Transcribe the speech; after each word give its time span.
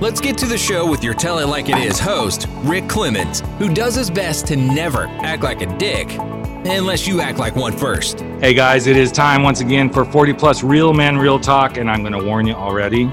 Let's 0.00 0.20
get 0.20 0.38
to 0.38 0.46
the 0.46 0.56
show 0.56 0.88
with 0.88 1.02
your 1.02 1.12
Tell 1.12 1.40
It 1.40 1.48
Like 1.48 1.68
It 1.68 1.76
Is 1.78 1.98
host, 1.98 2.46
Rick 2.58 2.88
Clemens, 2.88 3.40
who 3.58 3.68
does 3.68 3.96
his 3.96 4.10
best 4.10 4.46
to 4.46 4.54
never 4.54 5.06
act 5.24 5.42
like 5.42 5.60
a 5.60 5.66
dick, 5.76 6.08
unless 6.12 7.08
you 7.08 7.20
act 7.20 7.40
like 7.40 7.56
one 7.56 7.76
first. 7.76 8.20
Hey 8.38 8.54
guys, 8.54 8.86
it 8.86 8.96
is 8.96 9.10
time 9.10 9.42
once 9.42 9.60
again 9.60 9.90
for 9.90 10.04
40 10.04 10.34
plus 10.34 10.62
real 10.62 10.94
men, 10.94 11.18
real 11.18 11.40
talk, 11.40 11.78
and 11.78 11.90
I'm 11.90 12.02
going 12.02 12.12
to 12.12 12.24
warn 12.24 12.46
you 12.46 12.54
already. 12.54 13.06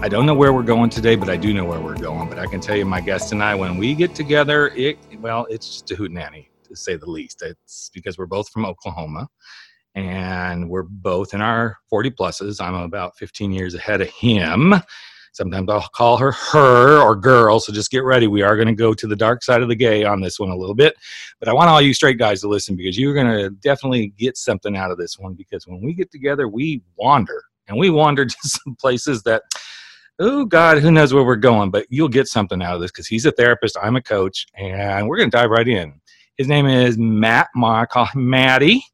I 0.00 0.08
don't 0.08 0.24
know 0.24 0.32
where 0.32 0.54
we're 0.54 0.62
going 0.62 0.88
today, 0.88 1.16
but 1.16 1.28
I 1.28 1.36
do 1.36 1.52
know 1.52 1.66
where 1.66 1.80
we're 1.80 1.98
going. 1.98 2.30
But 2.30 2.38
I 2.38 2.46
can 2.46 2.62
tell 2.62 2.76
you, 2.76 2.86
my 2.86 3.02
guest 3.02 3.32
and 3.32 3.42
I, 3.42 3.54
when 3.54 3.76
we 3.76 3.94
get 3.94 4.14
together, 4.14 4.68
it 4.68 4.96
well, 5.18 5.46
it's 5.50 5.66
just 5.66 5.90
a 5.90 5.96
hootenanny 5.96 6.48
to 6.64 6.76
say 6.76 6.96
the 6.96 7.10
least. 7.10 7.42
It's 7.42 7.90
because 7.92 8.16
we're 8.16 8.24
both 8.24 8.48
from 8.48 8.64
Oklahoma, 8.64 9.28
and 9.94 10.70
we're 10.70 10.84
both 10.84 11.34
in 11.34 11.42
our 11.42 11.76
40 11.90 12.12
pluses. 12.12 12.58
I'm 12.58 12.72
about 12.72 13.18
15 13.18 13.52
years 13.52 13.74
ahead 13.74 14.00
of 14.00 14.08
him. 14.08 14.72
Sometimes 15.40 15.70
I'll 15.70 15.88
call 15.94 16.18
her 16.18 16.32
her 16.32 17.00
or 17.00 17.16
girl. 17.16 17.60
So 17.60 17.72
just 17.72 17.90
get 17.90 18.04
ready. 18.04 18.26
We 18.26 18.42
are 18.42 18.56
going 18.56 18.68
to 18.68 18.74
go 18.74 18.92
to 18.92 19.06
the 19.06 19.16
dark 19.16 19.42
side 19.42 19.62
of 19.62 19.68
the 19.68 19.74
gay 19.74 20.04
on 20.04 20.20
this 20.20 20.38
one 20.38 20.50
a 20.50 20.54
little 20.54 20.74
bit. 20.74 20.94
But 21.38 21.48
I 21.48 21.54
want 21.54 21.70
all 21.70 21.80
you 21.80 21.94
straight 21.94 22.18
guys 22.18 22.42
to 22.42 22.48
listen 22.48 22.76
because 22.76 22.98
you're 22.98 23.14
going 23.14 23.26
to 23.26 23.48
definitely 23.48 24.08
get 24.18 24.36
something 24.36 24.76
out 24.76 24.90
of 24.90 24.98
this 24.98 25.18
one 25.18 25.32
because 25.32 25.66
when 25.66 25.80
we 25.80 25.94
get 25.94 26.10
together, 26.12 26.46
we 26.46 26.82
wander 26.96 27.42
and 27.68 27.78
we 27.78 27.88
wander 27.88 28.26
to 28.26 28.36
some 28.42 28.76
places 28.76 29.22
that, 29.22 29.44
oh 30.18 30.44
God, 30.44 30.76
who 30.76 30.90
knows 30.90 31.14
where 31.14 31.24
we're 31.24 31.36
going, 31.36 31.70
but 31.70 31.86
you'll 31.88 32.08
get 32.10 32.26
something 32.26 32.62
out 32.62 32.74
of 32.74 32.82
this 32.82 32.90
because 32.90 33.06
he's 33.06 33.24
a 33.24 33.32
therapist. 33.32 33.78
I'm 33.82 33.96
a 33.96 34.02
coach 34.02 34.46
and 34.58 35.08
we're 35.08 35.16
going 35.16 35.30
to 35.30 35.36
dive 35.38 35.48
right 35.48 35.66
in. 35.66 35.98
His 36.36 36.48
name 36.48 36.66
is 36.66 36.98
Matt. 36.98 37.48
I 37.56 37.86
call 37.86 38.04
him 38.04 38.28
Matty. 38.28 38.84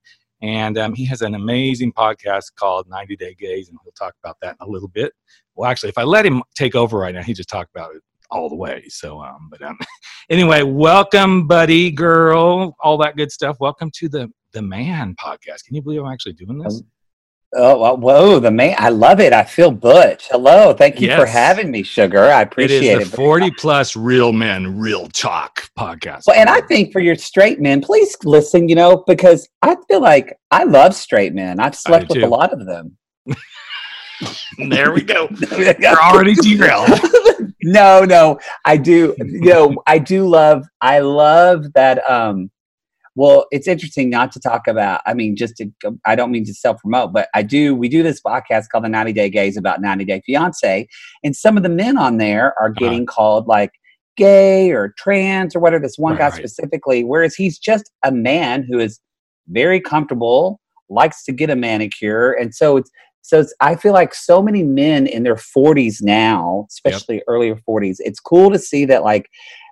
And 0.43 0.77
um, 0.77 0.95
he 0.95 1.05
has 1.07 1.23
an 1.23 1.35
amazing 1.35 1.93
podcast 1.93 2.55
called 2.57 2.89
90 2.89 3.17
Day 3.17 3.35
Gays, 3.39 3.69
and 3.69 3.79
we'll 3.85 3.93
talk 3.93 4.15
about 4.23 4.37
that 4.43 4.57
in 4.61 4.67
a 4.67 4.71
little 4.71 4.89
bit. 4.89 5.13
Well, 5.55 5.71
actually, 5.71 5.89
if 5.89 5.99
I 5.99 6.03
let 6.03 6.27
him 6.27 6.43
take 6.55 6.75
over 6.75 6.99
right 6.99 7.15
now, 7.15 7.23
he 7.23 7.33
just 7.33 7.49
talk 7.49 7.69
about 7.75 7.95
it 7.95 8.03
all 8.31 8.49
the 8.49 8.57
way. 8.57 8.85
So, 8.89 9.21
um, 9.23 9.49
but 9.51 9.63
um, 9.63 9.79
anyway, 10.31 10.63
welcome, 10.63 11.47
buddy, 11.47 11.91
girl, 11.91 12.77
all 12.81 12.99
that 12.99 13.17
good 13.17 13.33
stuff. 13.33 13.57
Welcome 13.61 13.91
to 13.97 14.09
the 14.09 14.31
the 14.53 14.63
Man 14.63 15.15
podcast. 15.23 15.65
Can 15.65 15.75
you 15.75 15.83
believe 15.83 16.03
I'm 16.03 16.13
actually 16.13 16.33
doing 16.33 16.59
this? 16.59 16.83
Oh, 17.59 17.95
whoa, 17.97 18.39
the 18.39 18.51
man. 18.51 18.75
I 18.79 18.91
love 18.91 19.19
it. 19.19 19.33
I 19.33 19.43
feel 19.43 19.71
butch. 19.71 20.29
Hello. 20.31 20.75
Thank 20.75 21.01
you 21.01 21.09
Yes. 21.09 21.19
for 21.19 21.25
having 21.27 21.71
me, 21.71 21.83
Sugar. 21.83 22.25
I 22.25 22.43
appreciate 22.43 22.83
it 22.85 22.97
it. 22.97 23.03
is 23.03 23.11
the 23.11 23.17
40 23.17 23.51
plus 23.53 23.97
real 23.97 24.33
men, 24.33 24.79
real 24.79 25.09
talk 25.09 25.71
podcast. 25.79 26.25
Well, 26.27 26.37
and 26.37 26.51
I 26.51 26.61
think 26.61 26.93
for 26.93 27.01
your 27.01 27.15
straight 27.17 27.61
men, 27.61 27.81
please 27.81 28.15
listen, 28.25 28.69
you 28.69 28.75
know, 28.75 29.05
because 29.07 29.49
I 29.63 29.77
feel 29.89 30.01
like 30.03 30.39
I 30.51 30.65
love 30.65 30.95
straight 30.95 31.35
men. 31.35 31.59
I've 31.59 31.75
slept 31.75 32.11
with 32.11 32.23
a 32.23 32.27
lot 32.29 32.53
of 32.53 32.67
them. 32.67 32.97
there 34.69 34.93
we 34.93 35.03
go. 35.03 35.29
We're 35.53 35.75
already 36.03 36.35
derailed. 36.35 36.91
no, 37.63 38.05
no, 38.05 38.39
I 38.65 38.77
do. 38.77 39.15
You 39.19 39.41
know, 39.41 39.83
I 39.87 39.99
do 39.99 40.27
love. 40.29 40.65
I 40.81 40.99
love 41.01 41.73
that. 41.75 42.09
Um, 42.09 42.51
well, 43.17 43.47
it's 43.51 43.67
interesting 43.67 44.11
not 44.11 44.31
to 44.33 44.41
talk 44.41 44.69
about. 44.69 45.01
I 45.07 45.15
mean, 45.15 45.35
just 45.37 45.57
to. 45.57 45.71
I 46.05 46.15
don't 46.15 46.31
mean 46.31 46.45
to 46.45 46.55
self 46.55 46.79
promote, 46.81 47.13
but 47.13 47.29
I 47.35 47.43
do. 47.43 47.75
We 47.75 47.89
do 47.89 48.03
this 48.03 48.21
podcast 48.21 48.69
called 48.71 48.85
the 48.85 48.89
90 48.91 49.13
Day 49.15 49.31
Gays 49.31 49.57
about 49.57 49.81
90 49.81 50.05
Day 50.05 50.23
Fiance, 50.25 50.87
and 51.25 51.35
some 51.35 51.57
of 51.57 51.63
the 51.63 51.69
men 51.71 51.97
on 51.99 52.19
there 52.19 52.49
Uh-huh. 52.53 52.67
are 52.67 52.71
getting 52.71 53.07
called 53.07 53.49
like 53.49 53.73
gay 54.17 54.71
or 54.71 54.95
trans 54.97 55.57
or 55.57 55.61
whatever. 55.61 55.83
This 55.83 55.99
one 55.99 56.13
Right, 56.13 56.19
guy 56.21 56.25
right. 56.29 56.35
specifically, 56.35 57.05
whereas 57.05 57.35
he's 57.35 57.59
just 57.59 57.91
a 58.05 58.13
man 58.13 58.65
who 58.71 58.79
is 58.79 59.01
very 59.49 59.81
comfortable, 59.81 60.61
likes 60.91 61.25
to 61.25 61.33
get 61.33 61.51
a 61.51 61.57
manicure, 61.57 62.33
and 62.33 62.55
so 62.55 62.77
it's 62.77 62.91
so 63.23 63.41
it's, 63.41 63.53
I 63.61 63.75
feel 63.75 63.93
like 63.93 64.15
so 64.15 64.41
many 64.41 64.63
men 64.63 65.09
in 65.09 65.25
their 65.25 65.35
40s 65.35 65.97
now, 66.01 66.67
especially 66.71 67.23
earlier 67.27 67.57
40s, 67.69 67.97
it's 67.99 68.21
cool 68.21 68.53
to 68.53 68.59
see 68.59 68.85
that 68.85 69.03
like 69.03 69.27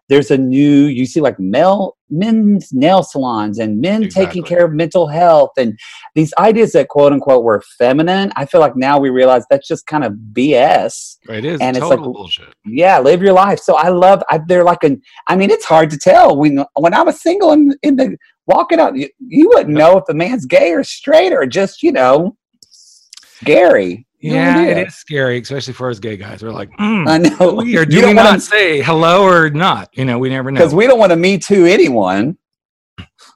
there's 0.09 0.31
a 0.31 0.37
new 0.39 0.85
you 0.87 1.07
see 1.07 1.21
like 1.21 1.39
male 1.41 1.97
men's 2.11 2.73
nail 2.73 3.03
salons 3.03 3.59
and 3.59 3.81
men 3.81 4.03
Exactly. 4.05 4.27
taking 4.27 4.43
care 4.45 4.67
of 4.67 4.73
mental 4.73 5.09
health 5.09 5.51
and 5.57 5.79
these 6.15 6.33
ideas 6.39 6.73
that 6.73 6.89
quote 6.89 7.13
unquote 7.13 7.43
were 7.43 7.63
feminine. 7.79 8.31
I 8.37 8.45
feel 8.45 8.61
like 8.61 8.77
now 8.77 8.99
we 8.99 9.09
realize 9.11 9.45
that's 9.51 9.67
just 9.67 9.87
kind 9.87 10.05
of 10.05 10.13
BS. 10.33 11.17
It 11.29 11.45
is 11.45 11.61
And 11.61 11.77
it's 11.77 11.85
total 11.87 12.07
like- 12.07 12.15
bullshit. 12.15 12.55
Yeah, 12.67 12.99
live 13.01 13.23
your 13.23 13.33
life. 13.33 13.59
So 13.61 13.77
I 13.77 13.89
love. 13.89 14.23
I, 14.31 14.39
they're 14.47 14.65
like 14.65 14.85
an. 14.85 15.01
I 15.27 15.37
mean, 15.37 15.51
it's 15.51 15.65
hard 15.65 15.91
to 15.91 15.99
tell. 15.99 16.37
When 16.37 16.65
when 16.75 16.95
I 16.95 17.03
was 17.03 17.21
single 17.21 17.53
in 17.53 17.75
in 17.83 17.97
the 17.97 18.17
walking 18.47 18.79
out, 18.81 18.95
you, 18.97 19.09
you 19.27 19.49
wouldn't 19.49 19.75
know 19.77 19.97
if 19.99 20.05
the 20.07 20.15
man's 20.15 20.45
gay 20.47 20.73
or 20.73 20.85
straight 20.85 21.33
or 21.33 21.47
just 21.47 21.83
you 21.83 21.93
know 21.93 22.37
scary. 22.63 24.07
Yeah, 24.33 24.59
idea. 24.59 24.79
it 24.79 24.89
is 24.89 24.95
scary, 24.97 25.39
especially 25.41 25.75
for 25.75 25.91
us 25.91 25.99
gay 25.99 26.17
guys. 26.17 26.43
We're 26.43 26.51
like, 26.53 26.71
mm, 26.79 27.09
I 27.09 27.19
know. 27.19 27.55
we 27.55 27.77
or 27.77 27.81
You 27.83 27.87
do 27.87 27.97
we 27.97 28.01
don't 28.03 28.17
wanna- 28.17 28.41
say 28.41 28.81
hello 28.83 29.23
or 29.25 29.51
not? 29.51 29.89
You 29.93 30.05
know, 30.05 30.19
we 30.19 30.29
never 30.29 30.51
know. 30.51 30.59
because 30.59 30.75
we 30.75 30.87
don't 30.87 30.99
want 30.99 31.11
to 31.11 31.17
me 31.17 31.39
too 31.39 31.67
anyone. 31.67 32.37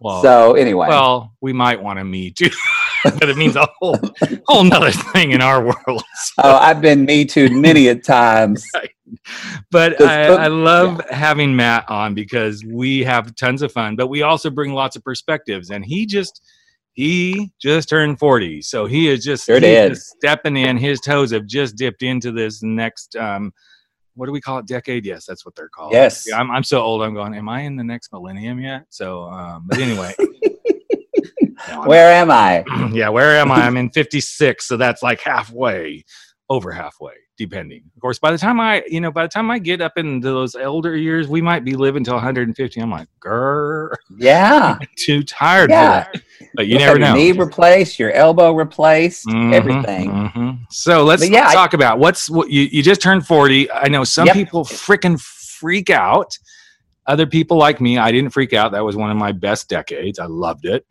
well, 0.00 0.22
so 0.22 0.54
anyway, 0.54 0.88
well, 0.88 1.34
we 1.40 1.52
might 1.52 1.82
want 1.82 1.98
to 1.98 2.04
meet 2.04 2.36
too, 2.36 2.50
but 3.04 3.28
it 3.28 3.36
means 3.36 3.56
a 3.56 3.68
whole 3.80 3.98
whole 4.46 4.64
nother 4.64 4.92
thing 4.92 5.32
in 5.32 5.42
our 5.42 5.62
world. 5.62 6.02
oh, 6.38 6.56
I've 6.56 6.80
been 6.80 7.04
me 7.04 7.24
too 7.24 7.48
many 7.50 7.88
a 7.88 7.94
times. 7.96 8.64
But 9.70 10.00
I, 10.00 10.28
but- 10.28 10.40
I 10.40 10.46
love 10.48 11.00
having 11.10 11.56
Matt 11.56 11.88
on 11.90 12.14
because 12.14 12.64
we 12.64 13.02
have 13.04 13.34
tons 13.36 13.62
of 13.62 13.72
fun, 13.72 13.96
but 13.96 14.08
we 14.08 14.22
also 14.22 14.48
bring 14.50 14.72
lots 14.72 14.96
of 14.96 15.02
perspectives. 15.04 15.70
And 15.70 15.84
he 15.84 16.06
just 16.06 16.40
he 16.92 17.52
just 17.60 17.88
turned 17.88 18.18
40. 18.18 18.62
So 18.62 18.86
he 18.86 19.08
is 19.08 19.24
just, 19.24 19.46
Sure 19.46 19.60
just 19.60 20.08
stepping 20.10 20.56
in. 20.56 20.76
His 20.76 21.00
toes 21.00 21.30
have 21.30 21.46
just 21.46 21.76
dipped 21.76 22.02
into 22.02 22.32
this 22.32 22.62
next 22.62 23.16
um 23.16 23.52
what 24.14 24.26
do 24.26 24.32
we 24.32 24.40
call 24.40 24.58
it? 24.58 24.66
Decade? 24.66 25.06
Yes, 25.06 25.24
that's 25.24 25.46
what 25.46 25.54
they're 25.54 25.68
called. 25.68 25.92
Yes. 25.92 26.24
Yeah, 26.26 26.38
I'm, 26.38 26.50
I'm 26.50 26.64
so 26.64 26.80
old. 26.80 27.02
I'm 27.02 27.14
going, 27.14 27.34
am 27.34 27.48
I 27.48 27.60
in 27.60 27.76
the 27.76 27.84
next 27.84 28.12
millennium 28.12 28.58
yet? 28.58 28.86
So, 28.88 29.22
um, 29.22 29.64
but 29.66 29.78
anyway. 29.78 30.12
No, 31.68 31.82
Where 31.82 32.12
am 32.12 32.30
I? 32.30 32.64
yeah, 32.92 33.08
where 33.08 33.36
am 33.36 33.50
I? 33.50 33.62
I'm 33.62 33.76
in 33.76 33.90
56, 33.90 34.64
so 34.64 34.76
that's 34.76 35.02
like 35.02 35.20
halfway, 35.20 36.04
over 36.48 36.70
halfway, 36.70 37.14
depending. 37.38 37.82
Of 37.96 38.02
course, 38.02 38.18
by 38.18 38.30
the 38.32 38.36
time 38.38 38.60
I, 38.60 38.82
you 38.88 39.00
know, 39.00 39.10
by 39.10 39.22
the 39.22 39.28
time 39.28 39.50
I 39.50 39.58
get 39.58 39.80
up 39.80 39.96
into 39.96 40.28
those 40.28 40.54
elder 40.54 40.96
years, 40.96 41.28
we 41.28 41.40
might 41.40 41.64
be 41.64 41.74
living 41.76 42.04
till 42.04 42.14
150. 42.14 42.80
I'm 42.80 42.90
like, 42.90 43.08
grr, 43.24 43.94
Yeah, 44.18 44.76
too 44.98 45.22
tired 45.22 45.70
Yeah. 45.70 46.04
for 46.04 46.10
it. 46.14 46.22
But 46.54 46.66
you 46.66 46.72
You'll 46.78 46.80
never 46.86 46.98
know. 46.98 47.14
Knee 47.14 47.32
replaced, 47.32 47.98
your 47.98 48.12
elbow 48.12 48.52
replaced, 48.52 49.26
Mhm, 49.26 49.52
everything. 49.54 50.10
mhm. 50.10 50.58
So 50.70 51.04
let's, 51.04 51.22
But 51.22 51.30
yeah, 51.30 51.40
let's 51.42 51.52
I- 51.52 51.54
talk 51.54 51.72
about 51.74 51.98
what's 51.98 52.28
what 52.28 52.50
you, 52.50 52.62
you 52.70 52.82
just 52.82 53.00
turned 53.00 53.26
40. 53.26 53.70
I 53.70 53.88
know 53.88 54.04
some 54.04 54.26
Yep. 54.26 54.34
people 54.34 54.64
freaking 54.64 55.18
freak 55.20 55.88
out. 55.90 56.36
Other 57.06 57.26
people 57.26 57.56
like 57.56 57.80
me, 57.80 57.96
I 57.98 58.12
didn't 58.12 58.30
freak 58.30 58.52
out. 58.52 58.72
That 58.72 58.84
was 58.84 58.94
one 58.96 59.10
of 59.10 59.16
my 59.16 59.32
best 59.32 59.68
decades. 59.68 60.18
I 60.18 60.26
loved 60.26 60.66
it. 60.66 60.84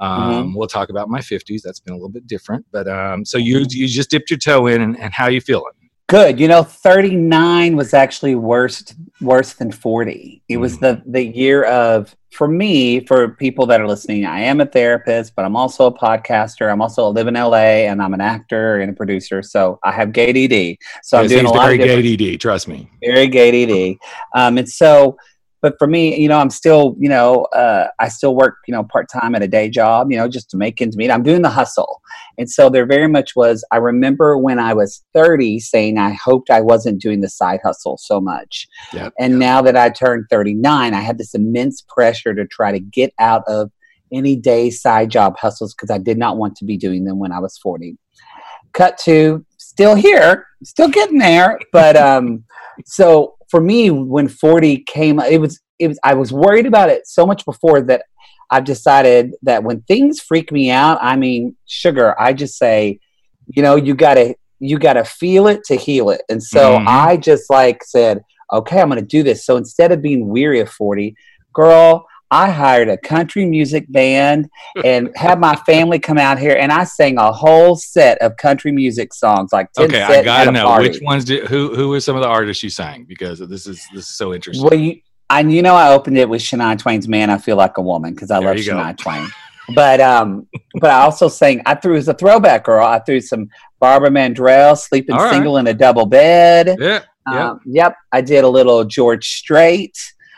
Mm-hmm. 0.00 0.32
Um, 0.32 0.54
We'll 0.54 0.66
talk 0.66 0.88
about 0.88 1.08
my 1.10 1.20
50s. 1.20 1.60
That's 1.62 1.78
been 1.78 1.92
a 1.92 1.96
little 1.96 2.08
bit 2.08 2.26
different. 2.26 2.64
But 2.72 2.88
um, 2.88 3.24
so 3.24 3.36
you 3.38 3.66
you 3.68 3.86
just 3.86 4.10
dipped 4.10 4.30
your 4.30 4.38
toe 4.38 4.66
in, 4.66 4.80
and, 4.80 4.98
and 4.98 5.12
how 5.12 5.28
you 5.28 5.40
feeling? 5.42 5.72
Good. 6.10 6.40
You 6.40 6.48
know, 6.48 6.64
39 6.64 7.76
was 7.76 7.94
actually 7.94 8.34
worse 8.34 8.82
worse 9.20 9.52
than 9.54 9.70
40. 9.70 10.42
It 10.48 10.56
was 10.56 10.76
Mm. 10.78 10.80
the 10.80 11.02
the 11.06 11.24
year 11.24 11.62
of 11.64 12.14
for 12.32 12.48
me, 12.48 13.00
for 13.06 13.28
people 13.28 13.66
that 13.66 13.80
are 13.80 13.86
listening, 13.88 14.24
I 14.24 14.40
am 14.40 14.60
a 14.60 14.66
therapist, 14.66 15.34
but 15.36 15.44
I'm 15.44 15.56
also 15.56 15.86
a 15.86 15.92
podcaster. 15.92 16.70
I'm 16.70 16.80
also 16.82 17.04
I 17.06 17.08
live 17.08 17.28
in 17.28 17.34
LA 17.36 17.86
and 17.88 18.02
I'm 18.02 18.14
an 18.14 18.20
actor 18.20 18.78
and 18.80 18.90
a 18.90 18.94
producer. 18.94 19.42
So 19.42 19.78
I 19.84 19.92
have 19.92 20.12
gay 20.12 20.32
DD. 20.32 20.78
So 21.02 21.18
I'm 21.18 21.24
Yes, 21.24 21.32
doing 21.32 21.46
a 21.46 21.50
lot 21.52 21.62
very 21.66 21.80
of 21.80 21.86
gay 21.86 22.02
DD. 22.16 22.36
Trust 22.40 22.66
me. 22.68 22.88
very 23.04 23.28
gay 23.28 23.50
DD. 23.52 23.98
Um, 24.34 24.58
and 24.58 24.68
so, 24.68 25.16
but 25.62 25.78
for 25.78 25.86
me, 25.86 26.18
you 26.18 26.28
know, 26.28 26.38
I'm 26.38 26.50
still, 26.50 26.96
you 26.98 27.08
know, 27.08 27.42
uh, 27.52 27.88
I 27.98 28.08
still 28.08 28.34
work, 28.34 28.56
you 28.66 28.72
know, 28.72 28.84
part 28.84 29.08
time 29.10 29.34
at 29.34 29.42
a 29.42 29.48
day 29.48 29.68
job, 29.68 30.10
you 30.10 30.16
know, 30.16 30.28
just 30.28 30.50
to 30.50 30.56
make 30.56 30.80
ends 30.80 30.96
meet. 30.96 31.10
I'm 31.10 31.22
doing 31.22 31.42
the 31.42 31.50
hustle. 31.50 32.00
And 32.38 32.50
so 32.50 32.70
there 32.70 32.86
very 32.86 33.08
much 33.08 33.36
was, 33.36 33.64
I 33.70 33.76
remember 33.76 34.38
when 34.38 34.58
I 34.58 34.72
was 34.72 35.04
30 35.12 35.60
saying 35.60 35.98
I 35.98 36.12
hoped 36.12 36.50
I 36.50 36.60
wasn't 36.60 37.00
doing 37.00 37.20
the 37.20 37.28
side 37.28 37.60
hustle 37.62 37.98
so 37.98 38.20
much. 38.20 38.66
Yep. 38.92 39.12
And 39.18 39.38
now 39.38 39.60
that 39.62 39.76
I 39.76 39.90
turned 39.90 40.26
39, 40.30 40.94
I 40.94 41.00
had 41.00 41.18
this 41.18 41.34
immense 41.34 41.82
pressure 41.82 42.34
to 42.34 42.46
try 42.46 42.72
to 42.72 42.80
get 42.80 43.12
out 43.18 43.42
of 43.46 43.70
any 44.12 44.36
day 44.36 44.70
side 44.70 45.10
job 45.10 45.36
hustles 45.36 45.74
because 45.74 45.90
I 45.90 45.98
did 45.98 46.18
not 46.18 46.36
want 46.36 46.56
to 46.56 46.64
be 46.64 46.76
doing 46.76 47.04
them 47.04 47.18
when 47.18 47.32
I 47.32 47.38
was 47.38 47.58
40. 47.58 47.96
Cut 48.72 48.98
to 48.98 49.44
still 49.58 49.94
here, 49.94 50.46
still 50.62 50.88
getting 50.88 51.18
there. 51.18 51.58
But 51.72 51.96
um, 51.96 52.44
so 52.86 53.36
for 53.50 53.60
me, 53.60 53.90
when 53.90 54.28
40 54.28 54.78
came, 54.86 55.18
it 55.20 55.40
was, 55.40 55.60
it 55.78 55.88
was, 55.88 55.98
I 56.04 56.14
was 56.14 56.32
worried 56.32 56.66
about 56.66 56.88
it 56.88 57.06
so 57.06 57.26
much 57.26 57.44
before 57.44 57.80
that 57.82 58.04
I've 58.50 58.64
decided 58.64 59.34
that 59.42 59.62
when 59.64 59.82
things 59.82 60.20
freak 60.20 60.52
me 60.52 60.70
out, 60.70 60.98
I 61.00 61.16
mean, 61.16 61.56
sugar, 61.66 62.20
I 62.20 62.32
just 62.32 62.56
say, 62.58 63.00
you 63.46 63.62
know, 63.62 63.76
you 63.76 63.94
gotta, 63.94 64.34
you 64.58 64.78
gotta 64.78 65.04
feel 65.04 65.46
it 65.46 65.64
to 65.64 65.76
heal 65.76 66.10
it. 66.10 66.22
And 66.28 66.42
so 66.42 66.78
Mhm. 66.78 66.84
I 66.86 67.16
just 67.16 67.50
like 67.50 67.82
said, 67.84 68.22
okay, 68.52 68.80
I'm 68.80 68.88
gonna 68.88 69.02
do 69.02 69.22
this. 69.22 69.44
So 69.44 69.56
instead 69.56 69.92
of 69.92 70.02
being 70.02 70.28
weary 70.28 70.60
of 70.60 70.68
40, 70.68 71.14
girl, 71.52 72.06
I 72.30 72.50
hired 72.50 72.88
a 72.88 72.96
country 72.96 73.44
music 73.44 73.86
band 73.90 74.48
and 74.84 75.10
had 75.16 75.40
my 75.40 75.56
family 75.66 75.98
come 75.98 76.18
out 76.18 76.38
here, 76.38 76.56
and 76.56 76.70
I 76.70 76.84
sang 76.84 77.18
a 77.18 77.32
whole 77.32 77.76
set 77.76 78.18
of 78.18 78.36
country 78.36 78.72
music 78.72 79.12
songs, 79.14 79.52
like 79.52 79.72
ten 79.72 79.86
Okay, 79.86 80.02
I 80.02 80.22
gotta 80.22 80.52
know 80.52 80.66
party. 80.66 80.88
which 80.88 81.02
ones 81.02 81.24
did 81.24 81.48
who 81.48 81.74
who 81.74 81.88
were 81.88 82.00
some 82.00 82.16
of 82.16 82.22
the 82.22 82.28
artists 82.28 82.62
you 82.62 82.70
sang 82.70 83.04
because 83.04 83.38
this 83.40 83.66
is 83.66 83.84
this 83.94 84.04
is 84.08 84.16
so 84.16 84.32
interesting. 84.32 84.64
Well, 84.68 84.78
you, 84.78 85.00
and 85.28 85.52
you 85.52 85.62
know, 85.62 85.74
I 85.74 85.92
opened 85.92 86.18
it 86.18 86.28
with 86.28 86.40
Shania 86.42 86.78
Twain's 86.78 87.08
"Man, 87.08 87.30
I 87.30 87.38
Feel 87.38 87.56
Like 87.56 87.78
a 87.78 87.82
Woman" 87.82 88.14
because 88.14 88.30
I 88.30 88.40
There 88.40 88.48
love 88.48 88.58
you 88.58 88.64
go. 88.64 88.76
Shania 88.76 88.96
Twain. 88.96 89.26
But 89.72 90.00
um, 90.00 90.48
but 90.80 90.90
I 90.90 91.02
also 91.02 91.28
sang. 91.28 91.62
I 91.64 91.76
threw 91.76 91.96
as 91.96 92.08
a 92.08 92.14
throwback 92.14 92.64
girl. 92.64 92.84
I 92.84 92.98
threw 92.98 93.20
some 93.20 93.48
Barbara 93.78 94.10
Mandrell, 94.10 94.76
"Sleeping 94.76 95.14
All 95.14 95.22
right. 95.22 95.32
Single 95.32 95.58
in 95.58 95.68
a 95.68 95.74
Double 95.74 96.06
Bed." 96.06 96.76
yeah, 96.80 97.02
yeah. 97.30 97.50
Um, 97.50 97.60
yep, 97.64 97.94
I 98.10 98.20
did 98.20 98.42
a 98.42 98.48
little 98.48 98.82
George 98.84 99.28
Strait, 99.28 99.96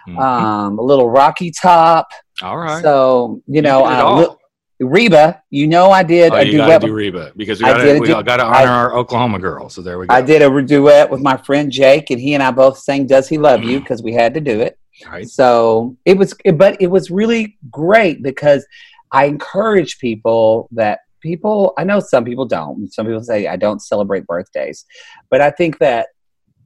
Mhm. 0.08 0.18
um, 0.18 0.78
a 0.78 0.82
little 0.82 1.08
Rocky 1.10 1.50
Top. 1.50 2.08
all 2.42 2.58
right. 2.58 2.82
So 2.82 3.40
you 3.46 3.62
know, 3.62 3.82
did 3.86 3.92
it 3.92 3.98
uh, 4.00 4.04
all. 4.04 4.18
li- 4.20 4.36
Reba. 4.80 5.40
You 5.50 5.68
know, 5.68 5.90
I 5.90 6.02
did 6.02 6.32
oh, 6.32 6.36
a 6.36 6.42
you 6.42 6.56
gotta 6.58 6.66
duet. 6.72 6.80
do 6.80 6.86
with- 6.88 6.96
Reba 6.96 7.32
because 7.36 7.60
we 7.62 7.66
I 7.68 7.72
gotta 7.72 7.84
did 7.84 8.00
we 8.00 8.06
du- 8.08 8.22
gotta 8.24 8.42
I- 8.42 8.62
honor 8.62 8.70
our 8.72 8.96
Oklahoma 8.96 9.38
girl. 9.38 9.68
So 9.68 9.80
there 9.80 9.98
we 9.98 10.06
go. 10.08 10.14
I 10.14 10.22
did 10.22 10.42
a 10.42 10.62
duet 10.62 11.08
with 11.10 11.20
my 11.20 11.36
friend 11.36 11.70
Jake, 11.70 12.10
and 12.10 12.20
he 12.20 12.34
and 12.34 12.42
I 12.42 12.50
both 12.50 12.78
sang 12.78 13.06
"Does 13.06 13.28
He 13.28 13.38
Love 13.38 13.62
You" 13.62 13.78
because 13.80 14.02
we 14.02 14.12
had 14.12 14.34
to 14.34 14.40
do 14.40 14.60
it. 14.60 14.76
Right. 15.08 15.28
So 15.28 15.96
it 16.04 16.18
was, 16.18 16.34
but 16.54 16.80
it 16.80 16.88
was 16.88 17.10
really 17.10 17.58
great 17.70 18.22
because 18.22 18.66
I 19.12 19.26
encourage 19.26 19.98
people 19.98 20.68
that 20.72 21.00
people. 21.20 21.74
I 21.78 21.84
know 21.84 22.00
some 22.00 22.24
people 22.24 22.46
don't. 22.46 22.92
Some 22.92 23.06
people 23.06 23.22
say 23.22 23.46
I 23.46 23.56
don't 23.56 23.80
celebrate 23.80 24.26
birthdays, 24.26 24.84
but 25.30 25.40
I 25.40 25.50
think 25.50 25.78
that 25.78 26.08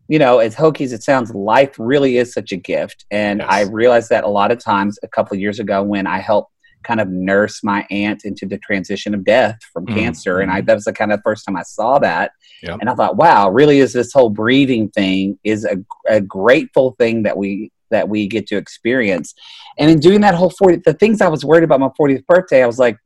you 0.09 0.19
know, 0.19 0.39
as 0.39 0.55
hokey 0.55 0.85
as 0.85 0.93
it 0.93 1.03
sounds, 1.03 1.35
life 1.35 1.75
really 1.79 2.19
is 2.19 2.33
such 2.33 2.53
a 2.53 2.57
gift, 2.57 3.05
and 3.11 3.41
Yes. 3.41 3.49
I 3.51 3.61
realized 3.63 4.11
that 4.11 4.25
a 4.25 4.29
lot 4.29 4.51
of 4.51 4.59
times 4.59 4.99
a 5.03 5.09
couple 5.09 5.35
of 5.35 5.41
years 5.41 5.59
ago 5.59 5.83
when 5.83 6.07
I 6.07 6.19
helped 6.19 6.53
kind 6.85 7.01
of 7.01 7.09
nurse 7.09 7.65
my 7.65 7.85
aunt 7.91 8.25
into 8.25 8.47
the 8.47 8.59
transition 8.59 9.13
of 9.15 9.25
death 9.25 9.59
from 9.73 9.87
Mhm, 9.87 9.95
cancer, 9.95 10.39
and 10.41 10.51
I 10.51 10.61
that 10.61 10.75
was 10.75 10.85
the 10.85 10.93
kind 10.93 11.13
of 11.13 11.21
first 11.25 11.45
time 11.45 11.57
I 11.57 11.63
saw 11.63 11.99
that, 11.99 12.31
Yep. 12.63 12.79
and 12.81 12.89
I 12.91 12.95
thought, 12.95 13.17
wow, 13.17 13.51
really 13.51 13.81
is 13.81 13.93
this 13.93 14.13
whole 14.13 14.31
breathing 14.31 14.89
thing 14.91 15.39
is 15.43 15.65
a, 15.65 15.77
a 16.09 16.21
grateful 16.21 16.95
thing 16.99 17.25
that 17.25 17.37
we 17.37 17.73
that 17.91 18.09
we 18.09 18.27
get 18.29 18.47
to 18.49 18.57
experience, 18.57 19.35
and 19.79 19.91
in 19.91 19.99
doing 19.99 20.21
that 20.21 20.35
whole 20.35 20.51
forty, 20.51 20.77
the 20.85 20.95
things 20.95 21.21
I 21.21 21.29
was 21.29 21.45
worried 21.45 21.65
about 21.65 21.81
my 21.81 21.91
fortieth 21.97 22.27
birthday, 22.27 22.63
I 22.63 22.67
was 22.67 22.79
like. 22.79 22.97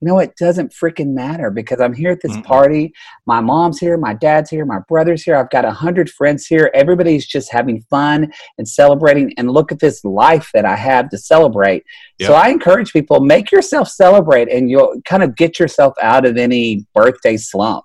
You 0.00 0.08
know, 0.08 0.18
it 0.20 0.36
doesn't 0.36 0.72
freaking 0.72 1.12
matter 1.12 1.50
because 1.50 1.80
I'm 1.80 1.92
here 1.92 2.12
at 2.12 2.20
this 2.22 2.36
Mm-mm. 2.36 2.44
party. 2.44 2.92
My 3.26 3.40
mom's 3.40 3.80
here, 3.80 3.96
my 3.96 4.14
dad's 4.14 4.48
here, 4.48 4.64
my 4.64 4.78
brother's 4.88 5.22
here. 5.22 5.34
I've 5.34 5.50
got 5.50 5.64
a 5.64 5.72
hundred 5.72 6.08
friends 6.08 6.46
here. 6.46 6.70
Everybody's 6.72 7.26
just 7.26 7.50
having 7.50 7.82
fun 7.90 8.32
and 8.58 8.68
celebrating. 8.68 9.32
And 9.36 9.50
look 9.50 9.72
at 9.72 9.80
this 9.80 10.04
life 10.04 10.50
that 10.54 10.64
I 10.64 10.76
have 10.76 11.10
to 11.10 11.18
celebrate. 11.18 11.84
So 12.20 12.34
I 12.34 12.48
encourage 12.48 12.92
people 12.92 13.20
make 13.20 13.52
yourself 13.52 13.88
celebrate, 13.88 14.48
and 14.50 14.68
you'll 14.68 15.00
kind 15.04 15.22
of 15.22 15.36
get 15.36 15.58
yourself 15.58 15.94
out 16.02 16.26
of 16.26 16.36
any 16.36 16.86
birthday 16.94 17.36
slump. 17.36 17.84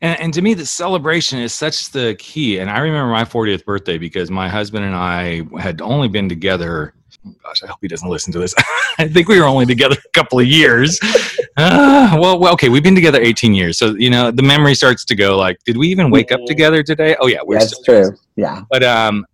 And, 0.00 0.20
and 0.20 0.34
to 0.34 0.42
me, 0.42 0.54
the 0.54 0.66
celebration 0.66 1.38
is 1.38 1.54
such 1.54 1.90
the 1.90 2.16
key. 2.18 2.58
And 2.58 2.70
I 2.70 2.80
remember 2.80 3.10
my 3.10 3.24
40th 3.24 3.64
birthday 3.64 3.98
because 3.98 4.30
my 4.30 4.48
husband 4.48 4.84
and 4.84 4.94
I 4.94 5.42
had 5.60 5.80
only 5.80 6.08
been 6.08 6.28
together. 6.28 6.94
Gosh, 7.44 7.62
I 7.62 7.66
hope 7.68 7.78
he 7.80 7.88
doesn't 7.88 8.08
listen 8.08 8.32
to 8.32 8.38
this. 8.40 8.54
I 8.98 9.06
think 9.08 9.28
we 9.28 9.38
were 9.38 9.46
only 9.46 9.64
together 9.66 9.94
a 9.96 10.08
couple 10.12 10.40
of 10.40 10.46
years. 10.46 10.98
Uh, 11.56 12.16
well, 12.20 12.38
well, 12.40 12.52
okay, 12.54 12.68
we've 12.68 12.82
been 12.82 12.94
together 12.94 13.20
18 13.20 13.54
years. 13.54 13.78
So, 13.78 13.94
you 13.96 14.10
know, 14.10 14.30
the 14.30 14.42
memory 14.42 14.74
starts 14.74 15.04
to 15.04 15.14
go 15.14 15.36
like, 15.36 15.58
did 15.64 15.76
we 15.76 15.88
even 15.88 16.10
wake 16.10 16.32
up 16.32 16.40
together 16.46 16.82
today? 16.82 17.14
Oh, 17.20 17.26
yeah, 17.28 17.38
we're 17.44 17.58
That's 17.60 17.76
still. 17.80 18.08
true. 18.10 18.16
Yeah. 18.36 18.62
But, 18.70 18.82
um, 18.82 19.24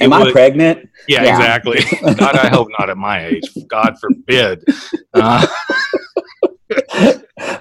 Am 0.00 0.12
I 0.12 0.32
pregnant? 0.32 0.88
yeah, 1.06 1.22
Yeah. 1.22 1.36
exactly. 1.36 1.80
God, 2.16 2.34
I 2.36 2.48
hope 2.48 2.68
not 2.78 2.88
at 2.90 2.96
my 2.96 3.26
age. 3.26 3.42
God 3.68 3.94
forbid. 4.00 4.64
Uh, 5.14 5.46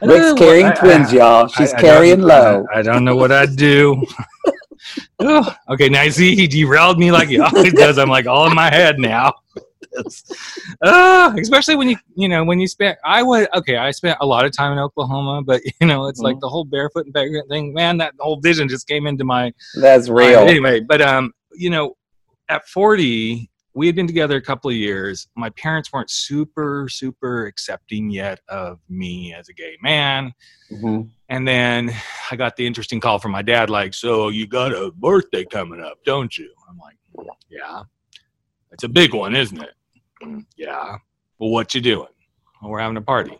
Rick's 0.02 0.34
carrying 0.40 0.68
I- 0.68 0.74
twins, 0.76 1.10
I- 1.14 1.18
y'all. 1.18 1.48
She's 1.48 1.74
I- 1.74 1.78
I 1.78 1.82
carrying 1.82 2.22
low. 2.22 2.66
I, 2.74 2.80
I 2.80 2.82
don't 2.82 3.04
know 3.04 3.16
what 3.16 3.32
I'd 3.32 3.56
do. 3.56 4.04
Okay, 5.70 5.90
now 5.90 6.02
you 6.02 6.12
see 6.12 6.36
he 6.36 6.48
derailed 6.48 6.98
me 7.00 7.12
like 7.12 7.30
he 7.30 7.40
always 7.40 7.74
does. 7.74 7.98
I'm 7.98 8.10
like 8.10 8.26
all 8.28 8.48
in 8.50 8.56
my 8.56 8.70
head 8.74 9.00
now. 9.00 9.34
It's- 9.98 10.24
uh, 10.82 11.34
especially 11.40 11.76
when 11.76 11.90
you 11.90 11.98
you 12.16 12.28
know 12.28 12.44
when 12.44 12.60
you 12.60 12.68
spent 12.68 12.98
I 13.06 13.22
was 13.24 13.48
okay 13.56 13.78
I 13.78 13.92
spent 13.92 14.18
a 14.22 14.26
lot 14.26 14.46
of 14.46 14.52
time 14.56 14.72
in 14.72 14.80
Oklahoma 14.80 15.42
but 15.46 15.62
you 15.82 15.88
know 15.88 16.08
it's 16.08 16.20
Mm-hmm. 16.20 16.26
like 16.26 16.40
the 16.40 16.50
whole 16.50 16.66
barefoot 16.66 17.06
and 17.06 17.14
vagrant 17.14 17.50
thing 17.50 17.74
man 17.74 17.98
that 17.98 18.14
whole 18.20 18.40
vision 18.40 18.68
just 18.68 18.88
came 18.88 19.06
into 19.08 19.24
my 19.24 19.52
That's 19.80 20.10
uh, 20.10 20.14
real. 20.14 20.40
anyway, 20.40 20.80
but 20.82 21.02
um, 21.02 21.32
you 21.56 21.70
know, 21.70 21.96
at 22.50 22.68
40, 22.68 23.50
we 23.76 23.88
had 23.88 23.96
been 23.96 24.06
together 24.08 24.38
a 24.38 24.42
couple 24.42 24.70
of 24.70 24.76
years. 24.76 25.28
My 25.36 25.50
parents 25.52 25.92
weren't 25.94 26.10
super, 26.12 26.88
super 26.90 27.46
accepting 27.48 28.10
yet 28.12 28.40
of 28.48 28.80
me 28.90 29.34
as 29.34 29.50
a 29.50 29.54
gay 29.54 29.78
man. 29.82 30.34
Mhm. 30.72 31.10
And 31.30 31.48
then 31.48 31.92
I 32.32 32.36
got 32.36 32.56
the 32.56 32.66
interesting 32.68 33.00
call 33.00 33.18
from 33.20 33.32
my 33.32 33.42
dad, 33.42 33.70
like, 33.70 33.94
"So 33.96 34.30
you 34.30 34.46
got 34.48 34.72
a 34.74 34.92
birthday 34.92 35.46
coming 35.46 35.80
up, 35.82 35.98
don't 36.06 36.36
you?" 36.38 36.52
I'm 36.70 36.78
like, 36.78 36.98
"Yeah, 37.50 37.84
it's 38.72 38.84
a 38.84 38.90
big 38.90 39.14
one, 39.14 39.36
isn't 39.36 39.62
it?" 39.62 39.74
"Mm, 40.24 40.46
Yeah. 40.58 40.98
Well, 41.40 41.50
what 41.50 41.74
you 41.76 41.82
doing? 41.82 42.08
Well, 42.62 42.72
we're 42.72 42.80
having 42.80 42.98
a 42.98 43.02
party. 43.02 43.38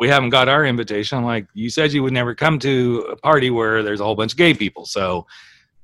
We 0.00 0.08
haven't 0.08 0.30
got 0.30 0.48
our 0.48 0.64
invitation. 0.64 1.18
I'm 1.18 1.24
like, 1.24 1.46
you 1.54 1.70
said 1.70 1.92
you 1.92 2.02
would 2.02 2.12
never 2.12 2.34
come 2.34 2.58
to 2.60 3.06
a 3.12 3.16
party 3.16 3.50
where 3.50 3.82
there's 3.82 4.00
a 4.00 4.04
whole 4.04 4.16
bunch 4.16 4.32
of 4.32 4.38
gay 4.38 4.52
people, 4.54 4.84
so 4.86 5.26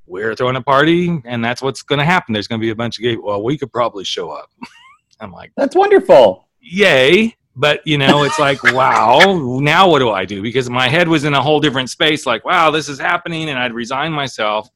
we're 0.07 0.35
throwing 0.35 0.57
a 0.57 0.63
party, 0.63 1.21
and 1.25 1.45
that's 1.45 1.63
what's 1.63 1.83
going 1.83 1.99
to 2.01 2.05
happen. 2.05 2.33
There's 2.33 2.49
going 2.49 2.61
to 2.61 2.65
be 2.65 2.71
a 2.71 2.75
bunch 2.75 2.99
of 2.99 3.03
gay. 3.03 3.17
Well, 3.17 3.43
we 3.43 3.57
could 3.59 3.73
probably 3.73 4.05
show 4.05 4.31
up. 4.31 4.51
I'm 5.21 5.33
like, 5.33 5.53
That's 5.57 5.77
wonderful. 5.77 6.49
yay! 6.61 7.35
But 7.59 7.81
you 7.87 7.97
know, 7.97 8.25
it's 8.25 8.39
like, 8.39 8.63
wow. 8.75 9.19
Now 9.61 9.89
what 9.89 10.01
do 10.01 10.11
I 10.11 10.25
do? 10.25 10.43
Because 10.43 10.69
my 10.69 10.89
head 10.89 11.09
was 11.09 11.25
in 11.25 11.33
a 11.35 11.41
whole 11.43 11.59
different 11.61 11.89
space. 11.91 12.27
Like, 12.27 12.45
wow, 12.45 12.71
this 12.71 12.89
is 12.89 12.99
happening, 12.99 13.49
and 13.51 13.59
I'd 13.59 13.73
resigned 13.73 14.13
myself, 14.15 14.69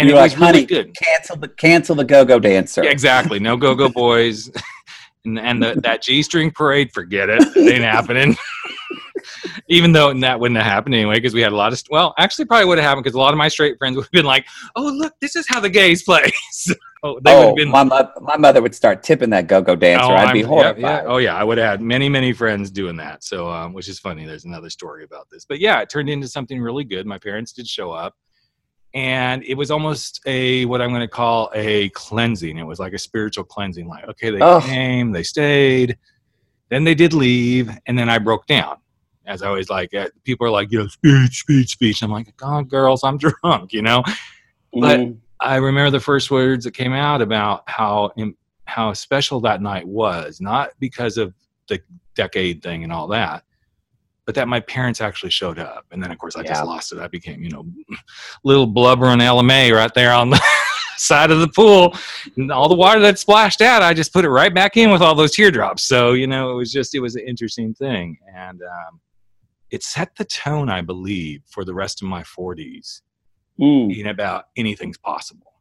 and 0.00 0.08
You're 0.08 0.18
it 0.18 0.20
like, 0.20 0.30
was 0.32 0.40
really 0.40 0.52
honey, 0.52 0.66
good. 0.66 0.96
cancel 0.96 1.36
the 1.36 1.48
cancel 1.48 1.94
the 1.94 2.04
go 2.04 2.24
go 2.24 2.38
dancer. 2.38 2.82
Yeah, 2.82 2.90
exactly. 2.90 3.38
No 3.38 3.56
go 3.56 3.74
go 3.74 3.88
boys. 3.94 4.50
And, 5.26 5.38
and 5.38 5.62
the, 5.62 5.78
that 5.82 6.02
G 6.02 6.22
string 6.22 6.50
parade, 6.50 6.92
forget 6.92 7.28
it. 7.28 7.42
It 7.54 7.74
ain't 7.74 7.84
happening. 7.84 8.36
Even 9.68 9.92
though 9.92 10.12
that 10.14 10.40
wouldn't 10.40 10.56
have 10.56 10.66
happened 10.66 10.94
anyway, 10.94 11.16
because 11.16 11.34
we 11.34 11.42
had 11.42 11.52
a 11.52 11.56
lot 11.56 11.72
of, 11.72 11.80
well, 11.90 12.14
actually, 12.18 12.46
probably 12.46 12.64
would 12.64 12.78
have 12.78 12.86
happened 12.86 13.04
because 13.04 13.14
a 13.14 13.18
lot 13.18 13.34
of 13.34 13.38
my 13.38 13.48
straight 13.48 13.76
friends 13.78 13.96
would 13.96 14.06
have 14.06 14.10
been 14.12 14.24
like, 14.24 14.46
oh, 14.76 14.86
look, 14.86 15.12
this 15.20 15.36
is 15.36 15.46
how 15.46 15.60
the 15.60 15.68
gays 15.68 16.02
play. 16.02 16.32
so 16.52 16.72
they 17.22 17.36
oh, 17.36 17.54
been 17.54 17.68
my, 17.68 17.84
mo- 17.84 18.10
my 18.22 18.36
mother 18.38 18.62
would 18.62 18.74
start 18.74 19.02
tipping 19.02 19.30
that 19.30 19.46
go 19.46 19.60
go 19.60 19.76
dancer. 19.76 20.06
Oh, 20.06 20.14
I'd 20.14 20.32
be 20.32 20.40
I'm- 20.40 20.48
horrified. 20.48 20.80
Yeah, 20.80 21.02
yeah. 21.02 21.04
Oh, 21.06 21.18
yeah. 21.18 21.36
I 21.36 21.44
would 21.44 21.58
have 21.58 21.68
had 21.68 21.80
many, 21.82 22.08
many 22.08 22.32
friends 22.32 22.70
doing 22.70 22.96
that. 22.96 23.22
So, 23.22 23.50
um, 23.50 23.74
which 23.74 23.88
is 23.88 23.98
funny. 23.98 24.24
There's 24.24 24.46
another 24.46 24.70
story 24.70 25.04
about 25.04 25.28
this. 25.30 25.44
But 25.44 25.60
yeah, 25.60 25.80
it 25.80 25.90
turned 25.90 26.08
into 26.08 26.26
something 26.26 26.60
really 26.60 26.84
good. 26.84 27.06
My 27.06 27.18
parents 27.18 27.52
did 27.52 27.68
show 27.68 27.90
up, 27.92 28.16
and 28.94 29.42
it 29.44 29.54
was 29.54 29.70
almost 29.70 30.20
a 30.26 30.64
what 30.66 30.80
I'm 30.82 30.90
going 30.90 31.00
to 31.00 31.08
call 31.08 31.50
a 31.54 31.88
cleansing. 31.90 32.58
It 32.58 32.64
was 32.66 32.78
like 32.78 32.92
a 32.92 32.98
spiritual 32.98 33.44
cleansing. 33.44 33.86
Like, 33.88 34.08
okay, 34.08 34.30
they 34.30 34.40
Oh. 34.40 34.60
came, 34.60 35.12
they 35.12 35.22
stayed, 35.22 35.96
then 36.70 36.84
they 36.84 36.94
did 36.94 37.12
leave, 37.12 37.70
and 37.86 37.98
then 37.98 38.08
I 38.08 38.18
broke 38.18 38.46
down. 38.46 38.76
As 39.26 39.42
I 39.42 39.50
was 39.50 39.70
like, 39.70 39.94
uh, 39.94 40.08
people 40.24 40.46
are 40.46 40.50
like, 40.50 40.72
you 40.72 40.78
know, 40.80 40.88
speech, 40.88 41.40
speech, 41.40 41.70
speech. 41.72 42.02
I'm 42.02 42.10
like, 42.10 42.36
God, 42.36 42.68
girls, 42.68 43.04
I'm 43.04 43.16
drunk, 43.42 43.72
you 43.72 43.82
know. 43.82 44.02
But- 44.72 45.00
Mhm. 45.00 45.16
I 45.42 45.56
remember 45.56 45.90
the 45.90 46.00
first 46.00 46.30
words 46.30 46.64
that 46.66 46.72
came 46.72 46.92
out 46.92 47.22
about 47.22 47.62
how 47.66 48.12
how 48.66 48.92
special 48.92 49.40
that 49.40 49.62
night 49.62 49.88
was, 49.88 50.38
not 50.40 50.70
because 50.78 51.16
of 51.16 51.32
the 51.68 51.80
decade 52.14 52.62
thing 52.62 52.84
and 52.84 52.92
all 52.92 53.08
that, 53.08 53.42
but 54.30 54.36
that 54.36 54.46
my 54.46 54.60
parents 54.60 55.00
actually 55.00 55.30
showed 55.30 55.58
up. 55.58 55.84
And 55.90 56.00
then, 56.00 56.12
of 56.12 56.18
course, 56.18 56.36
I 56.36 56.42
Yeah. 56.42 56.50
just 56.50 56.64
lost 56.64 56.92
it. 56.92 57.00
I 57.00 57.08
became, 57.08 57.42
you 57.42 57.50
know, 57.50 57.66
little 58.44 58.64
blubbering 58.68 59.18
LMA 59.18 59.72
right 59.74 59.92
there 59.92 60.12
on 60.12 60.30
the 60.30 60.40
side 60.98 61.32
of 61.32 61.40
the 61.40 61.48
pool, 61.48 61.96
and 62.36 62.52
all 62.52 62.68
the 62.68 62.76
water 62.76 63.00
that 63.00 63.18
splashed 63.18 63.60
out, 63.60 63.82
I 63.82 63.92
just 63.92 64.12
put 64.12 64.24
it 64.24 64.28
right 64.30 64.54
back 64.54 64.76
in 64.76 64.92
with 64.92 65.02
all 65.02 65.16
those 65.16 65.34
teardrops. 65.34 65.82
So 65.82 66.12
you 66.12 66.28
know, 66.28 66.52
it 66.52 66.54
was 66.54 66.70
just 66.70 66.94
it 66.94 67.00
was 67.00 67.16
an 67.16 67.24
interesting 67.26 67.74
thing, 67.74 68.18
and 68.32 68.62
um, 68.62 69.00
it 69.72 69.82
set 69.82 70.14
the 70.14 70.24
tone, 70.26 70.70
I 70.70 70.80
believe, 70.80 71.42
for 71.50 71.64
the 71.64 71.74
rest 71.74 72.00
of 72.00 72.06
my 72.08 72.22
forties 72.22 73.02
Mm. 73.60 73.88
being 73.88 74.06
about 74.06 74.44
anything's 74.56 74.96
possible. 74.96 75.54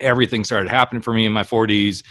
Everything 0.00 0.44
started 0.44 0.68
happening 0.70 1.00
for 1.02 1.14
me 1.14 1.24
in 1.24 1.32
my 1.32 1.42
40s. 1.44 2.02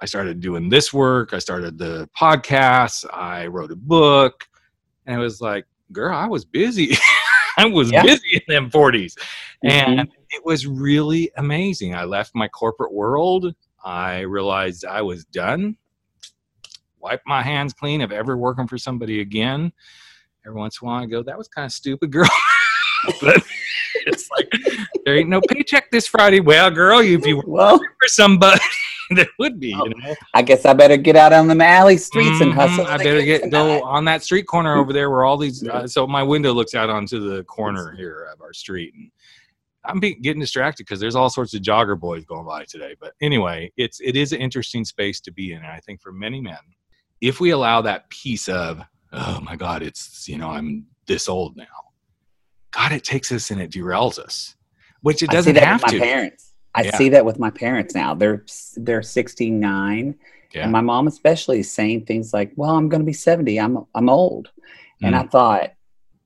I 0.00 0.04
started 0.04 0.40
doing 0.40 0.68
this 0.68 0.92
work. 0.92 1.32
I 1.32 1.38
started 1.38 1.78
the 1.78 2.08
podcast. 2.20 3.06
I 3.14 3.46
wrote 3.46 3.70
a 3.70 3.76
book. 3.76 4.46
And 5.06 5.16
it 5.16 5.22
was 5.22 5.40
like, 5.40 5.66
girl, 5.92 6.14
I 6.16 6.26
was 6.26 6.44
busy. 6.44 6.96
I 7.58 7.66
was 7.66 7.90
Yeah. 7.92 8.02
busy 8.02 8.34
in 8.34 8.42
them 8.48 8.70
40s. 8.70 9.14
And 9.64 10.08
Mhm. 10.08 10.12
it 10.30 10.44
was 10.44 10.66
really 10.66 11.30
amazing. 11.36 11.94
I 11.94 12.04
left 12.04 12.34
my 12.34 12.48
corporate 12.48 12.92
world. 12.92 13.54
I 13.84 14.20
realized 14.20 14.84
I 14.84 15.02
was 15.02 15.24
done. 15.26 15.76
Wipe 17.00 17.20
my 17.26 17.42
hands 17.42 17.72
clean 17.72 18.00
of 18.00 18.12
ever 18.12 18.36
working 18.36 18.68
for 18.68 18.78
somebody 18.78 19.20
again. 19.20 19.72
Every 20.46 20.58
once 20.58 20.80
in 20.80 20.86
a 20.86 20.90
while, 20.90 21.02
I 21.02 21.06
go, 21.06 21.22
"That 21.22 21.36
was 21.36 21.48
kind 21.48 21.66
of 21.66 21.72
stupid, 21.72 22.10
girl." 22.12 22.28
but 23.20 23.42
it's 24.06 24.28
like 24.30 24.48
there 25.04 25.16
ain't 25.16 25.28
no 25.28 25.40
paycheck 25.40 25.90
this 25.90 26.06
Friday. 26.06 26.40
Well, 26.40 26.70
girl, 26.70 27.00
if 27.00 27.26
you 27.26 27.36
work 27.38 27.46
Well, 27.48 27.78
for 27.78 28.06
somebody, 28.08 28.60
there 29.10 29.26
would 29.38 29.58
be. 29.60 29.74
Oh, 29.78 29.86
You 29.86 29.94
know? 30.02 30.14
I 30.34 30.42
guess 30.42 30.64
I 30.64 30.72
better 30.72 30.96
get 30.96 31.16
out 31.16 31.32
on 31.32 31.46
the 31.48 31.64
alley 31.64 31.96
streets 31.96 32.40
and 32.40 32.52
Mhm. 32.52 32.54
hustle. 32.54 32.86
I 32.86 32.96
better 32.98 33.22
get 33.22 33.50
go 33.50 33.82
on 33.82 34.04
that 34.06 34.22
street 34.22 34.46
corner 34.46 34.76
over 34.78 34.92
there 34.92 35.10
where 35.10 35.24
all 35.24 35.36
these. 35.36 35.66
Uh, 35.66 35.86
so 35.86 36.06
my 36.06 36.22
window 36.22 36.52
looks 36.52 36.74
out 36.74 36.90
onto 36.90 37.20
the 37.20 37.44
corner 37.44 37.92
here 37.92 38.28
of 38.32 38.40
our 38.40 38.52
street, 38.52 38.94
and 38.94 39.10
I'm 39.84 39.98
be, 40.00 40.14
getting 40.14 40.40
distracted 40.40 40.84
because 40.86 41.00
there's 41.00 41.16
all 41.16 41.28
sorts 41.30 41.54
of 41.54 41.62
jogger 41.62 41.98
boys 41.98 42.24
going 42.24 42.46
by 42.46 42.64
today. 42.64 42.94
But 43.00 43.14
anyway, 43.20 43.72
it's 43.76 44.00
it 44.00 44.16
is 44.16 44.32
an 44.32 44.40
interesting 44.40 44.84
space 44.84 45.20
to 45.22 45.32
be 45.32 45.52
in, 45.52 45.58
and 45.58 45.66
I 45.66 45.80
think 45.80 46.00
for 46.00 46.12
many 46.12 46.40
men, 46.40 46.58
if 47.20 47.40
we 47.40 47.50
allow 47.50 47.82
that 47.82 48.08
piece 48.10 48.48
of 48.48 48.80
oh 49.12 49.40
my 49.40 49.56
god, 49.56 49.82
it's 49.82 50.28
you 50.28 50.38
know 50.38 50.50
I'm 50.50 50.86
this 51.06 51.28
old 51.28 51.56
now. 51.56 51.64
God, 52.70 52.92
it 52.92 53.04
takes 53.04 53.30
us 53.32 53.50
and 53.50 53.60
it 53.60 53.70
derails 53.70 54.18
us, 54.18 54.54
which 55.02 55.22
it 55.22 55.28
doesn't 55.30 55.56
have 55.56 55.84
to. 55.86 55.98
parents. 55.98 56.51
I 56.74 56.82
Yeah. 56.84 56.96
see 56.96 57.08
that 57.10 57.24
with 57.24 57.38
my 57.38 57.50
parents 57.50 57.94
now. 57.94 58.14
They're 58.14 58.44
they're 58.76 59.02
69, 59.02 60.14
Yeah. 60.54 60.62
and 60.62 60.72
my 60.72 60.80
mom 60.80 61.06
especially 61.06 61.60
is 61.60 61.70
saying 61.70 62.06
things 62.06 62.32
like, 62.32 62.52
"Well, 62.56 62.70
I'm 62.76 62.88
going 62.88 63.00
to 63.02 63.06
be 63.06 63.12
70. 63.12 63.58
I'm 63.58 63.84
I'm 63.94 64.08
old," 64.08 64.50
and 65.02 65.14
Mm. 65.14 65.18
I 65.18 65.26
thought, 65.26 65.70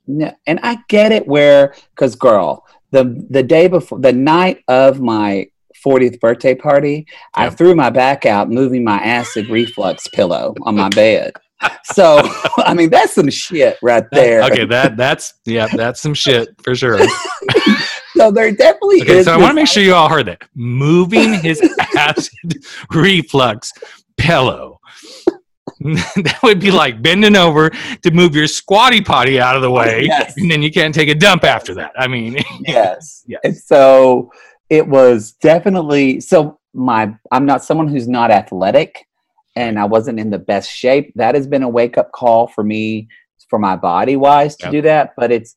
no, 0.06 0.32
and 0.46 0.60
I 0.62 0.78
get 0.88 1.10
it 1.12 1.26
where 1.26 1.74
because 1.94 2.14
girl, 2.14 2.64
the 2.92 3.04
the 3.30 3.42
day 3.42 3.66
before, 3.66 3.98
the 3.98 4.12
night 4.12 4.62
of 4.68 5.00
my 5.00 5.48
40th 5.84 6.20
birthday 6.20 6.54
party, 6.54 7.06
I 7.34 7.50
threw 7.50 7.74
my 7.74 7.90
back 7.90 8.24
out, 8.24 8.48
moving 8.50 8.82
my 8.82 8.96
acid 8.98 9.48
reflux 9.48 10.08
pillow 10.08 10.54
on 10.62 10.74
my 10.76 10.88
bed. 10.88 11.32
So, 11.84 12.20
I 12.58 12.74
mean, 12.74 12.90
that's 12.90 13.14
some 13.14 13.30
shit 13.30 13.78
right 13.82 14.04
there. 14.12 14.42
Okay, 14.44 14.64
that 14.66 14.96
that's 14.96 15.34
yeah, 15.44 15.68
that's 15.68 16.00
some 16.00 16.14
shit 16.14 16.48
for 16.62 16.74
sure. 16.74 17.00
So 18.16 18.30
there 18.30 18.50
definitely 18.52 19.02
Okay, 19.02 19.18
is. 19.18 19.26
so 19.26 19.32
I 19.32 19.37
want 19.37 19.50
to 19.50 19.54
make 19.54 19.66
sure 19.68 19.82
you 19.82 19.94
all 19.94 20.08
heard 20.08 20.26
that. 20.26 20.42
Moving 20.54 21.35
his 21.35 21.61
acid 21.96 22.32
reflux 22.92 23.73
pillow. 24.16 24.80
that 25.80 26.38
would 26.42 26.58
be 26.61 26.70
like 26.70 27.02
bending 27.02 27.37
over 27.37 27.70
to 27.70 28.11
move 28.11 28.35
your 28.35 28.46
squatty 28.46 29.00
potty 29.00 29.38
out 29.38 29.56
of 29.56 29.62
the 29.62 29.70
way, 29.70 30.02
Yes. 30.06 30.35
and 30.38 30.50
then 30.50 30.62
you 30.62 30.70
can't 30.73 30.94
take 30.94 31.08
a 31.08 31.14
dump 31.14 31.44
after 31.44 31.75
that. 31.75 31.92
I 31.99 32.08
mean, 32.08 32.38
yes. 32.66 33.23
Yes. 33.26 33.40
And 33.44 33.56
so 33.56 34.30
it 34.70 34.87
was 34.87 35.32
definitely 35.42 36.20
so 36.20 36.58
my 36.73 37.14
I'm 37.30 37.44
not 37.46 37.62
someone 37.62 37.88
who's 37.88 38.08
not 38.08 38.30
athletic 38.30 39.06
and 39.54 39.78
I 39.78 39.85
wasn't 39.85 40.18
in 40.18 40.30
the 40.30 40.38
best 40.38 40.70
shape. 40.70 41.12
That 41.14 41.35
has 41.35 41.46
been 41.46 41.62
a 41.62 41.68
wake 41.68 41.99
up 41.99 42.11
call 42.12 42.46
for 42.46 42.64
me 42.64 43.08
for 43.49 43.58
my 43.58 43.76
body 43.76 44.16
wise 44.16 44.56
to 44.56 44.66
Yep. 44.66 44.73
do 44.73 44.82
that. 44.82 45.14
But 45.16 45.30
it's 45.30 45.56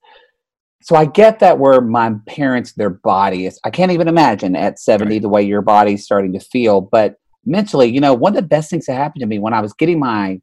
so 0.82 0.96
I 0.96 1.06
get 1.06 1.40
that 1.40 1.60
where 1.60 1.82
my 1.82 2.14
parents, 2.26 2.74
their 2.74 2.90
body 2.90 3.46
is 3.46 3.60
I 3.64 3.70
can't 3.70 3.92
even 3.92 4.08
imagine 4.08 4.56
at 4.56 4.80
70 4.80 5.16
Right. 5.16 5.22
the 5.22 5.30
way 5.30 5.44
your 5.44 5.62
body's 5.62 6.04
starting 6.06 6.34
to 6.34 6.40
feel. 6.40 6.82
But 6.82 7.16
mentally, 7.46 7.88
you 7.88 8.00
know, 8.00 8.14
one 8.14 8.32
of 8.36 8.42
the 8.42 8.48
best 8.48 8.70
things 8.70 8.86
that 8.86 8.94
happened 8.94 9.22
to 9.22 9.28
me 9.28 9.40
when 9.40 9.54
I 9.54 9.62
was 9.62 9.74
getting 9.74 10.00
my 10.00 10.40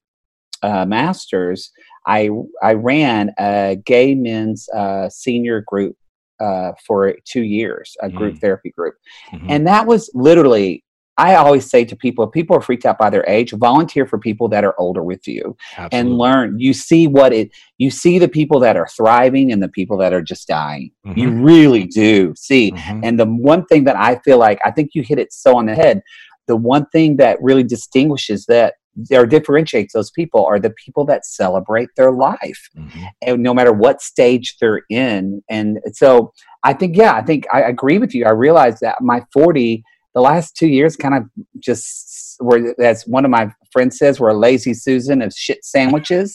uh, 0.62 0.84
master's, 0.86 1.70
I 2.06 2.30
I 2.62 2.72
ran 2.74 3.32
a 3.38 3.76
gay 3.84 4.14
men's 4.14 4.68
uh, 4.70 5.08
senior 5.10 5.62
group 5.66 5.96
uh, 6.40 6.72
for 6.86 7.14
two 7.24 7.42
years, 7.42 7.96
a 8.02 8.10
group 8.10 8.34
Mm. 8.36 8.40
therapy 8.40 8.70
group, 8.70 8.94
Mhm. 9.32 9.46
and 9.50 9.66
that 9.66 9.86
was 9.86 10.10
literally. 10.14 10.82
I 11.18 11.36
always 11.36 11.68
say 11.68 11.84
to 11.84 11.96
people, 11.96 12.24
if 12.24 12.32
people 12.32 12.56
are 12.56 12.60
freaked 12.60 12.84
out 12.84 12.98
by 12.98 13.08
their 13.10 13.24
age, 13.28 13.52
volunteer 13.52 14.06
for 14.06 14.18
people 14.18 14.48
that 14.50 14.64
are 14.64 14.74
older 14.78 15.02
with 15.02 15.26
you 15.26 15.56
and 15.92 16.18
learn. 16.18 16.58
You 16.60 16.74
see 16.74 17.06
what 17.06 17.32
it. 17.32 17.50
You 17.78 17.90
see 17.90 18.18
the 18.18 18.28
people 18.28 18.60
that 18.60 18.76
are 18.76 18.88
thriving 18.88 19.50
and 19.50 19.62
the 19.62 19.68
people 19.68 19.96
that 19.98 20.12
are 20.12 20.20
just 20.22 20.46
dying. 20.46 20.90
You 21.14 21.30
Mhm. 21.30 21.44
really 21.44 21.84
do 21.86 22.34
see. 22.36 22.72
Mhm. 22.72 23.00
And 23.02 23.18
the 23.18 23.24
one 23.26 23.64
thing 23.66 23.84
that 23.84 23.96
I 23.96 24.16
feel 24.16 24.38
like 24.38 24.58
I 24.64 24.70
think 24.70 24.90
you 24.94 25.02
hit 25.02 25.18
it 25.18 25.32
so 25.32 25.56
on 25.56 25.66
the 25.66 25.74
head. 25.74 26.02
The 26.48 26.56
one 26.56 26.86
thing 26.92 27.16
that 27.16 27.42
really 27.42 27.64
distinguishes 27.64 28.44
that 28.46 28.74
or 29.12 29.26
differentiates 29.26 29.92
those 29.92 30.10
people 30.10 30.46
are 30.46 30.58
the 30.58 30.70
people 30.70 31.04
that 31.04 31.26
celebrate 31.26 31.90
their 31.98 32.10
life 32.12 32.70
Mhm. 32.74 33.08
and 33.20 33.42
no 33.42 33.52
matter 33.52 33.70
what 33.72 34.00
stage 34.00 34.56
they're 34.58 34.80
in. 34.88 35.42
And 35.50 35.80
so 35.92 36.32
I 36.62 36.72
think, 36.72 36.96
yeah, 36.96 37.12
I 37.14 37.20
think 37.22 37.46
I 37.52 37.60
agree 37.60 37.98
with 37.98 38.14
you. 38.14 38.24
I 38.24 38.30
realize 38.30 38.80
that 38.80 38.96
my 39.02 39.22
40, 39.34 39.84
the 40.16 40.22
last 40.22 40.56
two 40.56 40.66
years 40.66 40.96
kind 40.96 41.14
of 41.14 41.24
just 41.60 42.38
were, 42.40 42.74
as 42.80 43.06
one 43.06 43.26
of 43.26 43.30
my 43.30 43.52
friends 43.70 43.98
says, 43.98 44.18
we're 44.18 44.30
a 44.30 44.34
lazy 44.34 44.72
Susan 44.72 45.20
of 45.20 45.30
shit 45.30 45.62
sandwiches. 45.62 46.34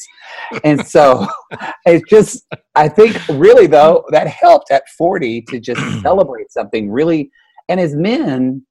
and 0.63 0.85
so 0.85 1.25
it's 1.87 2.07
just, 2.07 2.45
I 2.75 2.87
think 2.87 3.17
really 3.27 3.65
though, 3.65 4.05
that 4.11 4.27
helped 4.27 4.69
at 4.69 4.83
40 4.99 5.41
to 5.49 5.59
just 5.59 5.81
celebrate 6.03 6.51
something 6.51 6.91
really. 6.91 7.31
And 7.69 7.79
as 7.79 7.95
men, 7.95 8.63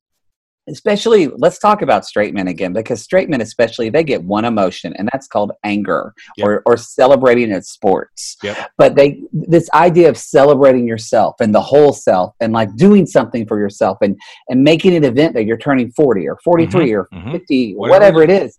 especially 0.69 1.29
let's 1.39 1.59
talk 1.59 1.83
about 1.83 2.05
straight 2.05 2.35
men 2.35 2.49
again 2.49 2.73
because 2.73 3.03
straight 3.03 3.29
men 3.29 3.41
especially 3.41 3.89
they 3.91 4.05
get 4.05 4.23
one 4.23 4.45
emotion 4.45 4.93
and 4.97 5.09
that's 5.13 5.27
called 5.27 5.53
anger 5.65 6.13
Yep. 6.37 6.47
or, 6.47 6.63
or 6.67 6.77
celebrating 6.77 7.51
at 7.53 7.65
sports 7.65 8.37
Yep. 8.43 8.71
but 8.77 8.95
they 8.95 9.23
this 9.33 9.71
idea 9.75 10.09
of 10.09 10.17
celebrating 10.19 10.87
yourself 10.87 11.37
and 11.41 11.55
the 11.55 11.61
whole 11.61 11.93
self 11.93 12.35
and 12.41 12.53
like 12.53 12.75
doing 12.77 13.07
something 13.07 13.47
for 13.47 13.59
yourself 13.59 13.99
and 14.03 14.19
and 14.49 14.63
making 14.63 14.95
an 14.95 15.05
event 15.05 15.35
that 15.35 15.45
you're 15.45 15.57
turning 15.59 15.91
40 15.93 16.29
or 16.29 16.39
43 16.45 16.93
or 16.93 17.09
mhm. 17.13 17.33
50 17.33 17.75
Whatever 17.75 18.19
whatever, 18.19 18.23
it 18.23 18.31
is 18.31 18.59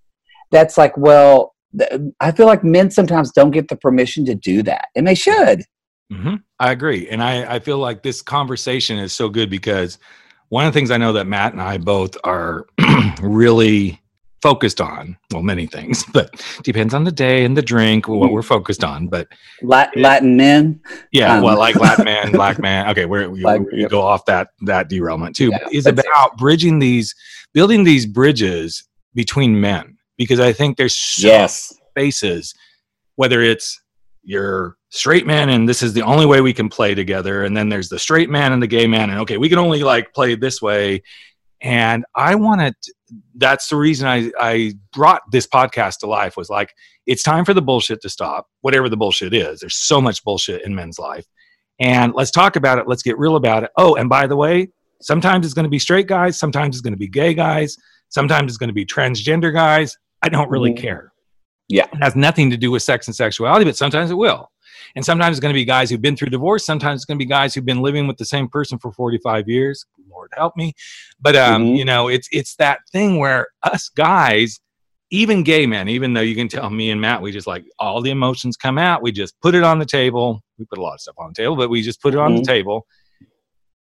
that's 0.51 0.77
like 0.77 0.95
well 0.97 1.53
th- 1.77 1.91
i 2.19 2.31
feel 2.31 2.47
like 2.47 2.63
men 2.63 2.89
sometimes 2.89 3.31
don't 3.31 3.51
get 3.51 3.67
the 3.67 3.75
permission 3.75 4.25
to 4.25 4.35
do 4.35 4.63
that 4.63 4.87
and 4.95 5.07
they 5.07 5.15
should 5.15 5.61
hmm 6.11 6.35
I 6.59 6.71
agree. 6.73 7.09
And 7.09 7.23
I, 7.23 7.55
I 7.55 7.59
feel 7.59 7.79
like 7.79 8.03
this 8.03 8.21
conversation 8.21 8.99
is 8.99 9.13
so 9.13 9.29
good 9.29 9.49
because 9.49 9.97
one 10.51 10.67
of 10.67 10.73
the 10.73 10.77
things 10.77 10.91
I 10.91 10.97
know 10.97 11.13
that 11.13 11.27
Matt 11.27 11.53
and 11.53 11.61
I 11.61 11.77
both 11.77 12.17
are 12.25 12.67
really 13.21 14.01
focused 14.41 14.81
on, 14.81 15.15
well, 15.31 15.41
many 15.41 15.65
things, 15.65 16.03
but 16.13 16.43
depends 16.63 16.93
on 16.93 17.05
the 17.05 17.11
day 17.11 17.45
and 17.45 17.55
the 17.55 17.61
drink, 17.61 18.09
what 18.09 18.33
we're 18.33 18.41
focused 18.41 18.83
on. 18.83 19.07
But 19.07 19.29
Lat- 19.61 19.95
latin 19.95 20.35
men 20.35 20.81
yeah, 21.13 21.37
Um, 21.37 21.43
well, 21.43 21.57
like 21.57 21.77
Latin 21.77 22.03
man, 22.13 22.33
black 22.33 22.59
man. 22.59 22.89
Okay, 22.89 23.05
we're, 23.05 23.29
we, 23.29 23.45
we 23.45 23.85
go 23.85 24.01
off 24.01 24.25
that 24.25 24.49
that 24.63 24.89
derailment 24.89 25.37
too. 25.37 25.51
Yeah, 25.51 25.67
is 25.71 25.85
that's 25.85 25.99
it. 25.99 26.05
about 26.05 26.37
bridging 26.37 26.79
these, 26.79 27.15
building 27.53 27.85
these 27.85 28.05
bridges 28.05 28.83
between 29.13 29.61
men 29.61 29.97
because 30.17 30.41
I 30.41 30.51
think 30.51 30.75
there's 30.75 30.95
so 30.95 31.29
yes 31.29 31.73
spaces, 31.91 32.53
whether 33.15 33.41
it's 33.41 33.79
you're 34.21 34.75
straight 34.91 35.25
man 35.25 35.49
and 35.49 35.67
this 35.67 35.81
is 35.81 35.93
the 35.93 36.03
only 36.03 36.25
way 36.25 36.41
we 36.41 36.53
can 36.53 36.69
play 36.69 36.93
together, 36.93 37.43
and 37.43 37.57
then 37.57 37.69
there's 37.69 37.89
the 37.89 37.97
straight 37.99 38.29
man 38.29 38.53
and 38.53 38.61
the 38.61 38.67
gay 38.67 38.85
man, 38.87 39.09
and 39.09 39.19
okay, 39.21 39.37
we 39.37 39.49
can 39.49 39.57
only 39.57 39.81
like 39.83 40.13
play 40.13 40.35
this 40.35 40.61
way. 40.61 41.01
And 41.61 42.05
I 42.15 42.35
wanted 42.35 42.75
that's 43.35 43.67
the 43.67 43.75
reason 43.75 44.07
I, 44.07 44.31
I 44.39 44.73
brought 44.93 45.21
this 45.31 45.45
podcast 45.47 45.99
to 45.99 46.07
life 46.07 46.37
was 46.37 46.49
like, 46.49 46.73
it's 47.05 47.23
time 47.23 47.43
for 47.45 47.53
the 47.53 47.61
bullshit 47.61 48.01
to 48.01 48.09
stop, 48.09 48.47
whatever 48.61 48.87
the 48.89 48.97
bullshit 48.97 49.33
is. 49.33 49.59
There's 49.59 49.75
so 49.75 49.99
much 49.99 50.23
bullshit 50.23 50.63
in 50.63 50.73
men's 50.73 50.97
life. 50.97 51.25
And 51.79 52.13
let's 52.13 52.31
talk 52.31 52.55
about 52.55 52.77
it. 52.77 52.87
Let's 52.87 53.01
get 53.03 53.17
real 53.17 53.35
about 53.35 53.63
it. 53.63 53.71
Oh, 53.77 53.95
and 53.95 54.07
by 54.07 54.27
the 54.27 54.35
way, 54.35 54.69
sometimes 55.01 55.45
it's 55.45 55.53
going 55.53 55.63
to 55.65 55.69
be 55.69 55.79
straight 55.79 56.07
guys, 56.07 56.37
sometimes 56.39 56.75
it's 56.75 56.81
going 56.81 56.93
to 56.93 56.99
be 56.99 57.07
gay 57.07 57.33
guys, 57.33 57.75
sometimes 58.09 58.51
it's 58.51 58.57
going 58.57 58.69
to 58.69 58.73
be 58.73 58.85
transgender 58.85 59.53
guys. 59.53 59.97
I 60.21 60.29
don't 60.29 60.49
really 60.49 60.71
Mhm. 60.73 60.77
care. 60.77 61.11
Yeah. 61.67 61.85
It 61.91 62.03
has 62.03 62.15
nothing 62.15 62.49
to 62.51 62.57
do 62.57 62.69
with 62.71 62.83
sex 62.83 63.07
and 63.07 63.15
sexuality, 63.15 63.65
but 63.65 63.77
sometimes 63.77 64.11
it 64.11 64.15
will. 64.15 64.50
And 64.95 65.05
sometimes 65.05 65.37
it's 65.37 65.41
going 65.41 65.53
to 65.53 65.57
be 65.59 65.65
guys 65.65 65.89
who've 65.89 66.01
been 66.01 66.15
through 66.17 66.29
divorce. 66.29 66.65
Sometimes 66.65 66.99
it's 66.99 67.05
going 67.05 67.17
to 67.17 67.23
be 67.25 67.29
guys 67.29 67.53
who've 67.53 67.65
been 67.65 67.81
living 67.81 68.07
with 68.07 68.17
the 68.17 68.25
same 68.25 68.47
person 68.47 68.77
for 68.79 68.91
45 68.91 69.47
years. 69.47 69.85
Lord 70.09 70.29
help 70.35 70.55
me. 70.57 70.73
But, 71.19 71.35
um, 71.35 71.63
Mhm. 71.65 71.77
you 71.77 71.85
know, 71.85 72.07
it's, 72.09 72.27
it's 72.31 72.55
that 72.55 72.79
thing 72.91 73.17
where 73.17 73.47
us 73.63 73.89
guys, 73.89 74.59
even 75.09 75.43
gay 75.43 75.65
men, 75.65 75.87
even 75.89 76.13
though 76.13 76.21
you 76.21 76.35
can 76.35 76.47
tell 76.47 76.69
me 76.69 76.89
and 76.91 76.99
Matt, 76.99 77.21
we 77.21 77.31
just 77.31 77.47
like 77.47 77.63
all 77.79 78.01
the 78.01 78.11
emotions 78.11 78.57
come 78.57 78.77
out. 78.77 79.01
We 79.01 79.11
just 79.11 79.39
put 79.41 79.55
it 79.55 79.63
on 79.63 79.79
the 79.79 79.85
table. 79.85 80.41
We 80.57 80.65
put 80.65 80.77
a 80.79 80.81
lot 80.81 80.93
of 80.95 81.01
stuff 81.01 81.15
on 81.17 81.29
the 81.29 81.41
table, 81.41 81.55
but 81.55 81.69
we 81.69 81.81
just 81.81 82.01
put 82.01 82.13
it 82.13 82.19
on 82.19 82.35
the 82.35 82.41
Mhm. 82.41 82.45
table. 82.47 82.85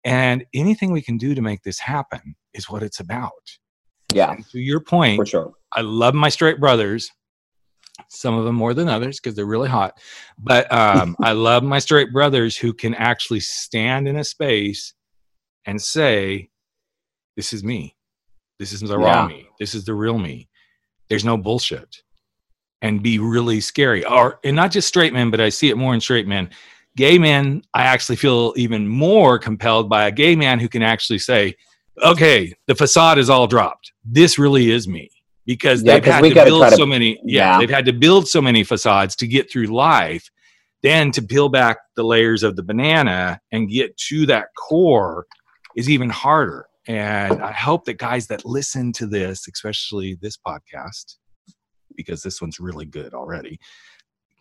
And 0.04 0.44
anything 0.54 0.92
we 0.92 1.02
can 1.02 1.16
do 1.16 1.34
to 1.34 1.42
make 1.42 1.62
this 1.62 1.78
happen 1.78 2.34
is 2.54 2.68
what 2.70 2.82
it's 2.82 3.00
about. 3.00 3.32
yeah 4.12 4.32
And 4.32 4.44
to 4.50 4.58
your 4.58 4.80
point, 4.80 5.16
for 5.16 5.26
sure 5.26 5.52
I 5.74 5.80
love 5.80 6.14
my 6.14 6.28
straight 6.28 6.60
brothers. 6.60 7.10
Some 8.14 8.34
of 8.36 8.44
them 8.44 8.54
more 8.56 8.74
than 8.74 8.88
others 8.88 9.18
because 9.20 9.34
they're 9.36 9.46
really 9.46 9.68
hot. 9.68 9.98
But 10.38 10.72
um, 10.72 11.16
I 11.22 11.32
love 11.32 11.62
my 11.62 11.78
straight 11.78 12.12
brothers 12.12 12.56
who 12.56 12.72
can 12.72 12.94
actually 12.94 13.40
stand 13.40 14.06
in 14.08 14.16
a 14.16 14.24
space 14.24 14.94
and 15.66 15.80
say, 15.80 16.50
This 17.36 17.52
is 17.52 17.64
me. 17.64 17.96
This 18.58 18.72
is 18.72 18.80
the 18.80 18.98
raw 18.98 19.22
Yeah. 19.22 19.28
me. 19.28 19.48
This 19.58 19.74
is 19.74 19.84
the 19.84 19.94
real 19.94 20.18
me. 20.18 20.48
There's 21.08 21.24
no 21.24 21.36
bullshit. 21.36 22.02
And 22.80 23.02
be 23.02 23.18
really 23.18 23.60
scary. 23.60 24.04
Or 24.04 24.40
and 24.44 24.56
not 24.56 24.72
just 24.72 24.88
straight 24.88 25.12
men, 25.12 25.30
but 25.30 25.40
I 25.40 25.48
see 25.50 25.70
it 25.70 25.78
more 25.78 25.94
in 25.94 26.00
straight 26.00 26.26
men. 26.26 26.50
gay 26.96 27.18
men, 27.18 27.62
I 27.72 27.84
actually 27.84 28.16
feel 28.16 28.52
even 28.56 28.86
more 28.88 29.38
compelled 29.38 29.88
by 29.88 30.06
a 30.06 30.12
gay 30.12 30.36
man 30.36 30.58
who 30.58 30.68
can 30.68 30.82
actually 30.82 31.20
say, 31.20 31.54
okay, 32.04 32.52
the 32.66 32.74
facade 32.74 33.18
is 33.18 33.30
all 33.30 33.46
dropped. 33.46 33.92
This 34.04 34.38
really 34.38 34.70
is 34.70 34.86
me. 34.88 35.10
Because 35.46 35.82
Yeah, 35.82 35.94
they've 35.94 36.04
had 36.12 36.22
to 36.24 36.34
build 36.34 36.70
to- 36.70 36.76
so 36.76 36.86
many, 36.86 37.18
yeah, 37.24 37.52
Yeah. 37.54 37.58
they've 37.58 37.70
had 37.70 37.84
to 37.86 37.92
build 37.92 38.28
so 38.28 38.40
many 38.40 38.62
facades 38.64 39.16
to 39.16 39.26
get 39.26 39.50
through 39.50 39.66
life. 39.66 40.30
Then 40.82 41.10
to 41.12 41.22
peel 41.22 41.48
back 41.48 41.78
the 41.96 42.02
layers 42.04 42.42
of 42.42 42.56
the 42.56 42.62
banana 42.62 43.40
and 43.52 43.68
get 43.68 43.96
to 44.08 44.26
that 44.26 44.48
core 44.56 45.26
is 45.76 45.88
even 45.88 46.10
harder. 46.10 46.66
And 46.88 47.40
I 47.40 47.52
hope 47.52 47.84
that 47.84 47.98
guys 47.98 48.26
that 48.28 48.44
listen 48.44 48.92
to 48.94 49.06
this, 49.06 49.46
especially 49.52 50.16
this 50.20 50.36
podcast, 50.36 51.16
because 51.96 52.22
this 52.22 52.40
one's 52.40 52.58
really 52.58 52.86
good 52.86 53.14
already, 53.14 53.58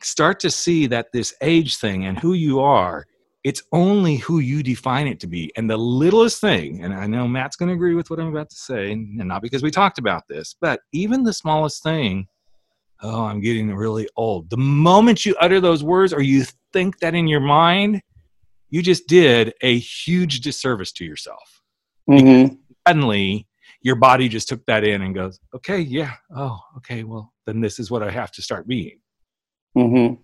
start 0.01 0.39
to 0.39 0.49
see 0.49 0.87
that 0.87 1.07
this 1.13 1.35
age 1.41 1.77
thing 1.77 2.05
and 2.05 2.17
who 2.17 2.33
you 2.33 2.59
are, 2.59 3.05
it's 3.43 3.63
only 3.71 4.17
who 4.17 4.39
you 4.39 4.61
define 4.61 5.07
it 5.07 5.19
to 5.21 5.27
be. 5.27 5.51
And 5.57 5.69
the 5.69 5.77
littlest 5.77 6.39
thing, 6.41 6.83
and 6.83 6.93
I 6.93 7.07
know 7.07 7.27
Matt's 7.27 7.55
going 7.55 7.69
to 7.69 7.75
agree 7.75 7.95
with 7.95 8.09
what 8.09 8.19
I'm 8.19 8.27
about 8.27 8.49
to 8.51 8.55
say, 8.55 8.91
and 8.91 9.15
not 9.17 9.41
because 9.41 9.63
we 9.63 9.71
talked 9.71 9.97
about 9.97 10.27
this, 10.27 10.55
but 10.59 10.81
even 10.91 11.23
the 11.23 11.33
smallest 11.33 11.81
thing, 11.81 12.27
oh, 13.01 13.23
I'm 13.25 13.41
getting 13.41 13.73
really 13.73 14.07
old. 14.15 14.49
The 14.49 14.57
moment 14.57 15.25
you 15.25 15.35
utter 15.39 15.59
those 15.59 15.83
words 15.83 16.13
or 16.13 16.21
you 16.21 16.45
think 16.71 16.99
that 16.99 17.15
in 17.15 17.27
your 17.27 17.39
mind, 17.39 18.01
you 18.69 18.81
just 18.81 19.07
did 19.07 19.53
a 19.61 19.77
huge 19.79 20.41
disservice 20.41 20.91
to 20.93 21.05
yourself 21.05 21.61
Mhm. 22.09 22.57
suddenly 22.87 23.47
your 23.81 23.95
body 23.95 24.29
just 24.29 24.47
took 24.47 24.63
that 24.67 24.83
in 24.83 25.01
and 25.01 25.15
goes, 25.15 25.39
okay, 25.55 25.79
yeah, 25.79 26.13
oh, 26.35 26.59
okay, 26.77 27.03
well, 27.03 27.33
then 27.45 27.59
this 27.61 27.79
is 27.79 27.89
what 27.89 28.03
I 28.03 28.11
have 28.11 28.31
to 28.33 28.41
start 28.41 28.67
being. 28.67 28.99
Mhm. 29.75 30.17
Do 30.17 30.23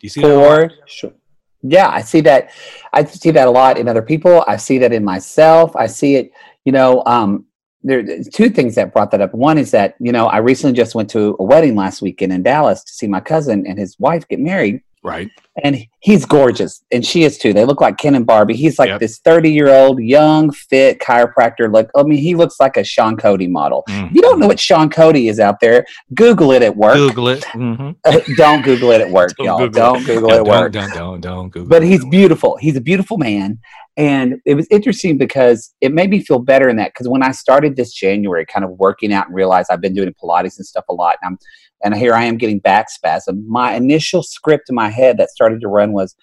you 0.00 0.08
see 0.08 0.20
that? 0.20 0.30
a 0.30 0.36
lot? 0.36 0.70
For 0.82 0.88
sure. 0.88 1.14
Yeah, 1.62 1.88
I 1.88 2.02
see 2.02 2.20
that. 2.22 2.50
I 2.92 3.04
see 3.04 3.30
that 3.30 3.46
a 3.46 3.50
lot 3.50 3.78
in 3.78 3.88
other 3.88 4.02
people. 4.02 4.44
I 4.48 4.56
see 4.56 4.78
that 4.78 4.92
in 4.92 5.04
myself. 5.04 5.74
I 5.76 5.86
see 5.86 6.16
it. 6.16 6.32
You 6.64 6.72
know, 6.72 7.02
um, 7.06 7.46
there 7.82 8.02
there's 8.02 8.28
two 8.28 8.50
things 8.50 8.74
that 8.74 8.92
brought 8.92 9.10
that 9.12 9.20
up. 9.20 9.32
One 9.34 9.58
is 9.58 9.70
that 9.70 9.94
you 10.00 10.12
know 10.12 10.26
I 10.26 10.38
recently 10.38 10.76
just 10.76 10.94
went 10.94 11.10
to 11.10 11.36
a 11.38 11.44
wedding 11.44 11.76
last 11.76 12.02
weekend 12.02 12.32
in 12.32 12.42
Dallas 12.42 12.82
to 12.84 12.92
see 12.92 13.06
my 13.06 13.20
cousin 13.20 13.66
and 13.66 13.78
his 13.78 13.98
wife 13.98 14.26
get 14.28 14.40
married, 14.40 14.82
Right. 15.04 15.30
and 15.64 15.76
he's 16.00 16.24
gorgeous, 16.24 16.82
and 16.92 17.04
she 17.04 17.24
is 17.24 17.36
too. 17.36 17.52
They 17.52 17.64
look 17.64 17.80
like 17.80 17.98
Ken 17.98 18.14
and 18.14 18.24
Barbie. 18.24 18.54
He's 18.56 18.78
like 18.78 18.88
Yep. 18.88 19.00
this 19.00 19.18
thirty-year-old 19.18 20.00
young, 20.00 20.50
fit 20.52 21.00
chiropractor. 21.00 21.70
Like, 21.72 21.88
I 21.96 22.04
mean, 22.04 22.18
he 22.20 22.34
looks 22.36 22.58
like 22.60 22.76
a 22.76 22.84
Sean 22.84 23.16
Cody 23.16 23.48
model. 23.48 23.84
Mhm. 23.90 24.06
If 24.10 24.14
you 24.14 24.22
don't 24.22 24.38
know 24.38 24.46
what 24.46 24.60
Sean 24.60 24.88
Cody 24.88 25.28
is 25.28 25.40
out 25.40 25.60
there, 25.60 25.84
Google 26.14 26.52
it 26.52 26.62
at 26.62 26.76
work. 26.76 26.94
Google 26.94 27.28
it. 27.28 27.42
Mhm. 27.52 27.96
don't 28.36 28.62
Google 28.64 28.92
it 28.92 29.00
at 29.00 29.10
work, 29.10 29.32
Don't 29.36 29.46
y'all. 29.46 29.58
Google 29.58 29.68
it. 29.68 29.84
don't 29.84 30.06
Google 30.06 30.28
Yeah, 30.30 30.34
it 30.36 30.38
at 30.38 30.46
work 30.46 30.72
don't, 30.72 30.88
don't, 30.90 30.96
don't, 30.96 31.20
don't 31.20 31.48
Google 31.50 31.68
but 31.68 31.82
he's 31.82 32.04
beautiful. 32.06 32.56
He's 32.58 32.76
a 32.76 32.80
beautiful 32.80 33.18
man. 33.18 33.58
And 33.96 34.40
it 34.46 34.54
was 34.54 34.66
interesting 34.70 35.18
because 35.18 35.74
it 35.82 35.92
made 35.92 36.08
me 36.08 36.22
feel 36.22 36.38
better 36.38 36.68
in 36.68 36.76
that 36.76 36.92
because 36.94 37.08
when 37.08 37.22
I 37.22 37.32
started 37.32 37.76
this 37.76 37.92
January, 37.92 38.46
kind 38.46 38.64
of 38.64 38.70
working 38.78 39.12
out 39.12 39.26
and 39.26 39.34
realized 39.34 39.70
I've 39.70 39.82
been 39.82 39.94
doing 39.94 40.14
Pilates 40.22 40.56
and 40.56 40.66
stuff 40.66 40.84
a 40.88 40.94
lot, 40.94 41.16
and 41.22 41.32
I'm 41.32 41.38
and 41.84 41.94
here 42.00 42.14
I 42.14 42.24
am 42.24 42.38
getting 42.38 42.58
back 42.58 42.88
spasm. 42.88 43.44
My 43.46 43.74
initial 43.74 44.22
script 44.22 44.70
in 44.70 44.74
my 44.74 44.88
head 44.88 45.18
that 45.18 45.30
started 45.30 45.60
to 45.60 45.68
run 45.68 45.92
was, 45.92 46.14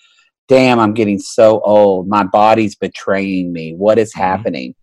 "Damn, 0.47 0.79
I'm 0.79 0.93
getting 0.95 1.19
so 1.19 1.61
old. 1.61 2.07
My 2.07 2.23
body's 2.23 2.75
betraying 2.75 3.53
me. 3.53 3.73
What 3.75 3.99
is 3.99 4.13
Mhm. 4.13 4.19
happening?" 4.19 4.75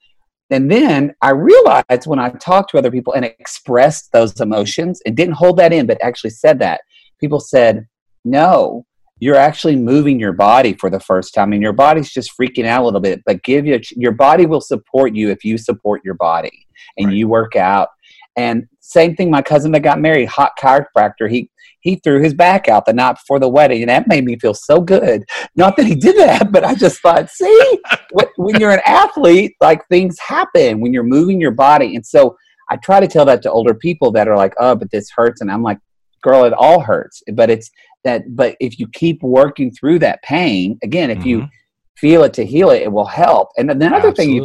And 0.50 0.70
then 0.70 1.12
I 1.22 1.30
realized 1.30 2.06
when 2.06 2.20
I 2.20 2.28
talked 2.28 2.70
to 2.70 2.78
other 2.78 2.92
people 2.92 3.12
and 3.14 3.24
expressed 3.24 4.12
those 4.12 4.40
emotions 4.40 5.00
and 5.04 5.16
didn't 5.16 5.34
hold 5.34 5.56
that 5.56 5.72
in, 5.72 5.86
but 5.86 5.98
actually 6.02 6.30
said 6.30 6.60
that, 6.60 6.82
people 7.20 7.40
said, 7.40 7.86
No, 8.24 8.84
you're 9.18 9.36
actually 9.36 9.76
moving 9.76 10.20
your 10.20 10.32
body 10.32 10.74
for 10.74 10.90
the 10.90 11.00
first 11.00 11.34
time 11.34 11.52
and 11.52 11.62
your 11.62 11.72
body's 11.72 12.10
just 12.12 12.32
freaking 12.38 12.66
out 12.66 12.82
a 12.82 12.84
little 12.84 13.00
bit. 13.00 13.22
But 13.24 13.42
give 13.42 13.66
you, 13.66 13.80
your 13.92 14.12
body 14.12 14.46
will 14.46 14.60
support 14.60 15.14
you 15.14 15.30
if 15.30 15.44
you 15.44 15.56
support 15.58 16.02
your 16.04 16.14
body 16.14 16.66
and 16.98 17.08
Right. 17.08 17.16
you 17.16 17.28
work 17.28 17.56
out. 17.56 17.88
And 18.36 18.66
same 18.80 19.16
thing, 19.16 19.30
my 19.30 19.40
cousin 19.42 19.72
that 19.72 19.80
got 19.80 20.00
married, 20.00 20.26
hot 20.28 20.52
chiropractor, 20.60 21.30
he 21.30 21.50
he 21.80 21.96
threw 22.02 22.20
his 22.20 22.34
back 22.34 22.66
out 22.68 22.84
the 22.84 22.92
night 22.92 23.12
before 23.12 23.38
the 23.38 23.48
wedding, 23.48 23.80
and 23.80 23.88
that 23.88 24.08
made 24.08 24.24
me 24.24 24.36
feel 24.40 24.54
so 24.54 24.80
good. 24.80 25.24
Not 25.54 25.76
that 25.76 25.86
he 25.86 25.94
did 25.94 26.16
that, 26.16 26.50
but 26.50 26.64
I 26.64 26.74
just 26.74 27.00
thought, 27.00 27.30
see, 27.30 27.80
when 28.36 28.58
you're 28.58 28.72
an 28.72 28.80
athlete, 28.84 29.54
like 29.60 29.86
things 29.86 30.18
happen 30.18 30.80
when 30.80 30.92
you're 30.92 31.04
moving 31.04 31.40
your 31.40 31.52
body. 31.52 31.94
And 31.94 32.04
so 32.04 32.36
I 32.70 32.76
try 32.76 32.98
to 32.98 33.06
tell 33.06 33.24
that 33.26 33.40
to 33.42 33.52
older 33.52 33.72
people 33.72 34.10
that 34.12 34.26
are 34.26 34.36
like, 34.36 34.52
oh, 34.58 34.74
but 34.74 34.90
this 34.90 35.08
hurts. 35.14 35.40
And 35.40 35.50
I'm 35.50 35.62
like, 35.62 35.78
girl, 36.22 36.44
it 36.44 36.52
all 36.52 36.80
hurts. 36.80 37.22
But 37.32 37.50
it's 37.50 37.70
that, 38.04 38.22
but 38.34 38.56
if 38.60 38.78
you 38.78 38.88
keep 38.88 39.22
working 39.22 39.70
through 39.72 39.98
that 40.00 40.22
pain, 40.22 40.78
again, 40.82 41.10
if 41.10 41.24
you 41.24 41.42
Mhm. 41.42 41.50
feel 41.96 42.24
it 42.24 42.34
to 42.34 42.44
heal 42.44 42.70
it, 42.70 42.82
it 42.82 42.92
will 42.92 43.06
help. 43.06 43.48
And 43.56 43.68
then 43.68 43.82
another 43.82 44.12
thing 44.12 44.30
you 44.30 44.42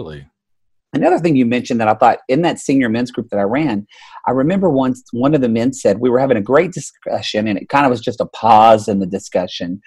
Another 0.94 1.20
thing 1.20 1.38
you 1.38 1.46
mentioned 1.46 1.80
that 1.80 1.88
I 1.88 1.94
thought 1.94 2.20
in 2.28 2.42
that 2.42 2.60
senior 2.60 2.90
men's 2.90 3.12
group 3.12 3.30
that 3.30 3.40
I 3.40 3.44
ran, 3.44 3.88
I 4.28 4.32
remember 4.32 4.70
once 4.70 5.04
one 5.14 5.34
of 5.34 5.40
the 5.40 5.48
men 5.48 5.72
said 5.72 6.00
we 6.00 6.10
were 6.10 6.20
having 6.20 6.36
a 6.36 6.42
great 6.42 6.74
discussion 6.74 7.48
and 7.48 7.58
it 7.58 7.70
kind 7.70 7.86
of 7.86 7.90
was 7.90 8.02
just 8.02 8.20
a 8.20 8.26
pause 8.26 8.90
in 8.90 9.00
the 9.00 9.06
discussion. 9.06 9.82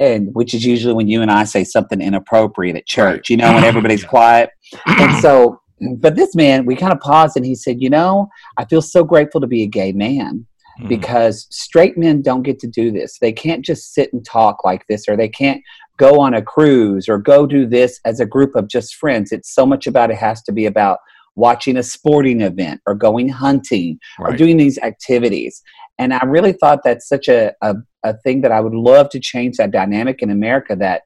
And 0.00 0.34
which 0.34 0.54
is 0.54 0.64
usually 0.64 0.94
when 0.94 1.06
you 1.06 1.20
and 1.20 1.30
I 1.30 1.44
say 1.44 1.64
something 1.64 2.00
inappropriate 2.00 2.76
at 2.76 2.86
church, 2.86 3.28
you 3.28 3.36
know, 3.36 3.52
when 3.52 3.64
everybody's 3.64 4.04
quiet. 4.16 4.48
And 4.86 5.14
so, 5.20 5.60
but 5.98 6.16
this 6.16 6.34
man, 6.34 6.64
we 6.64 6.76
kind 6.76 6.94
of 6.94 7.00
paused 7.00 7.36
and 7.36 7.44
he 7.44 7.54
said, 7.54 7.82
You 7.82 7.90
know, 7.90 8.28
I 8.56 8.64
feel 8.64 8.80
so 8.80 9.04
grateful 9.04 9.42
to 9.42 9.46
be 9.46 9.64
a 9.64 9.66
gay 9.66 9.92
man 9.92 10.46
Mhm. 10.80 10.88
because 10.88 11.46
straight 11.50 11.98
men 11.98 12.22
don't 12.22 12.42
get 12.42 12.58
to 12.60 12.66
do 12.66 12.90
this. 12.90 13.18
They 13.20 13.32
can't 13.32 13.64
just 13.64 13.94
sit 13.94 14.12
and 14.12 14.24
talk 14.24 14.64
like 14.64 14.86
this, 14.88 15.08
or 15.08 15.16
they 15.16 15.28
can't 15.28 15.62
go 15.98 16.20
on 16.20 16.34
a 16.34 16.42
cruise 16.42 17.08
or 17.08 17.18
go 17.18 17.46
do 17.46 17.66
this 17.66 17.98
as 18.04 18.20
a 18.20 18.26
group 18.26 18.54
of 18.54 18.68
just 18.68 18.94
friends. 18.94 19.32
It's 19.32 19.52
so 19.52 19.66
much 19.66 19.86
about 19.86 20.10
it 20.10 20.16
has 20.16 20.42
to 20.44 20.52
be 20.52 20.66
about 20.66 20.98
watching 21.34 21.76
a 21.76 21.82
sporting 21.82 22.40
event 22.40 22.80
or 22.86 22.94
going 22.94 23.28
hunting 23.28 23.98
or 24.18 24.32
doing 24.36 24.56
these 24.56 24.78
activities. 24.78 25.62
And 25.98 26.12
I 26.14 26.24
really 26.24 26.52
thought 26.52 26.80
that's 26.84 27.08
such 27.08 27.28
a, 27.28 27.52
a, 27.62 27.74
a 28.04 28.14
thing 28.18 28.40
that 28.42 28.52
I 28.52 28.60
would 28.60 28.74
love 28.74 29.08
to 29.10 29.20
change 29.20 29.56
that 29.56 29.70
dynamic 29.72 30.22
in 30.22 30.30
America 30.30 30.76
that 30.76 31.02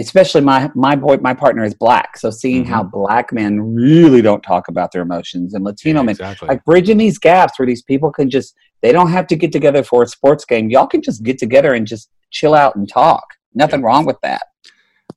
especially 0.00 0.40
my 0.40 0.70
my 0.74 0.96
boy 0.96 1.16
my 1.18 1.34
partner 1.34 1.64
is 1.64 1.74
black. 1.74 2.16
So 2.16 2.30
seeing 2.30 2.64
how 2.64 2.82
mm-hmm. 2.82 2.90
black 2.90 3.32
men 3.32 3.60
really 3.74 4.22
don't 4.22 4.42
talk 4.42 4.68
about 4.68 4.92
their 4.92 5.02
emotions 5.02 5.54
and 5.54 5.64
latino 5.64 6.00
Yeah, 6.00 6.04
men 6.04 6.10
exactly. 6.12 6.48
like 6.48 6.64
bridging 6.64 6.98
these 6.98 7.18
gaps 7.18 7.58
where 7.58 7.66
these 7.66 7.82
people 7.82 8.10
can 8.10 8.30
just 8.30 8.54
they 8.82 8.92
don't 8.92 9.10
have 9.10 9.26
to 9.28 9.36
get 9.36 9.52
together 9.52 9.82
for 9.82 10.02
a 10.02 10.06
sports 10.06 10.44
game. 10.44 10.70
Y'all 10.70 10.86
can 10.86 11.02
just 11.02 11.22
get 11.22 11.38
together 11.38 11.74
and 11.74 11.86
just 11.86 12.10
chill 12.30 12.54
out 12.54 12.76
and 12.76 12.88
talk. 12.88 13.24
Nothing 13.54 13.80
Yeah. 13.80 13.86
wrong 13.86 14.06
with 14.06 14.20
that. 14.22 14.42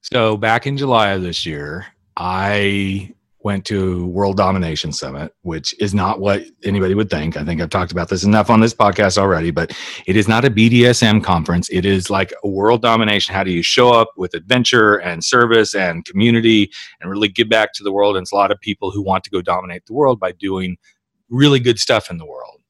So 0.02 0.36
back 0.38 0.68
in 0.68 0.76
July 0.78 1.10
of 1.12 1.22
this 1.22 1.46
year, 1.46 1.86
I 2.18 3.14
went 3.44 3.66
to 3.66 4.06
World 4.08 4.38
Domination 4.38 4.92
Summit, 4.94 5.34
which 5.42 5.76
is 5.80 5.94
not 5.94 6.20
what 6.20 6.44
anybody 6.64 6.96
would 6.96 7.10
think. 7.10 7.36
I 7.36 7.44
think 7.44 7.62
I've 7.62 7.70
talked 7.70 7.92
about 7.92 8.10
this 8.10 8.24
enough 8.24 8.50
on 8.50 8.62
this 8.62 8.74
podcast 8.74 9.18
already, 9.18 9.52
but 9.52 9.78
it 10.08 10.16
is 10.16 10.28
not 10.28 10.46
a 10.46 10.50
BDSM 10.50 11.24
conference. 11.24 11.70
It 11.70 11.86
is 11.86 12.10
like 12.10 12.34
a 12.44 12.48
world 12.48 12.82
domination. 12.82 13.36
How 13.36 13.44
do 13.44 13.52
you 13.52 13.62
show 13.62 13.92
up 13.92 14.12
with 14.16 14.34
adventure 14.34 14.96
and 14.96 15.24
service 15.24 15.76
and 15.76 16.06
community 16.06 16.72
and 17.02 17.10
really 17.12 17.28
give 17.28 17.50
back 17.50 17.74
to 17.74 17.84
the 17.84 17.92
world? 17.92 18.16
And 18.16 18.24
it's 18.24 18.32
a 18.32 18.36
lot 18.36 18.52
of 18.52 18.60
people 18.62 18.92
who 18.92 19.02
want 19.02 19.24
to 19.26 19.30
go 19.30 19.42
dominate 19.42 19.86
the 19.86 19.94
world 19.94 20.20
by 20.20 20.32
doing 20.32 20.78
really 21.30 21.60
good 21.60 21.80
stuff 21.80 22.10
in 22.10 22.18
the 22.18 22.26
world. 22.26 22.62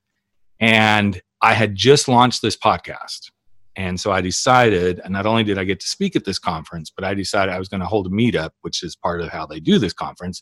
And 0.59 1.21
I 1.41 1.53
had 1.53 1.75
just 1.75 2.07
launched 2.07 2.41
this 2.41 2.57
podcast. 2.57 3.29
And 3.75 3.99
so 3.99 4.11
I 4.11 4.21
decided, 4.21 5.01
and 5.03 5.11
not 5.11 5.25
only 5.25 5.43
did 5.43 5.57
I 5.57 5.63
get 5.63 5.79
to 5.79 5.87
speak 5.87 6.15
at 6.15 6.25
this 6.25 6.37
conference, 6.37 6.91
but 6.91 7.03
I 7.03 7.15
decided 7.15 7.53
I 7.53 7.59
was 7.59 7.69
going 7.69 7.79
to 7.81 7.87
hold 7.87 8.05
a 8.05 8.09
meetup, 8.09 8.51
which 8.61 8.83
is 8.83 8.95
part 8.95 9.21
of 9.21 9.29
how 9.29 9.47
they 9.47 9.59
do 9.59 9.79
this 9.79 9.93
conference. 9.93 10.41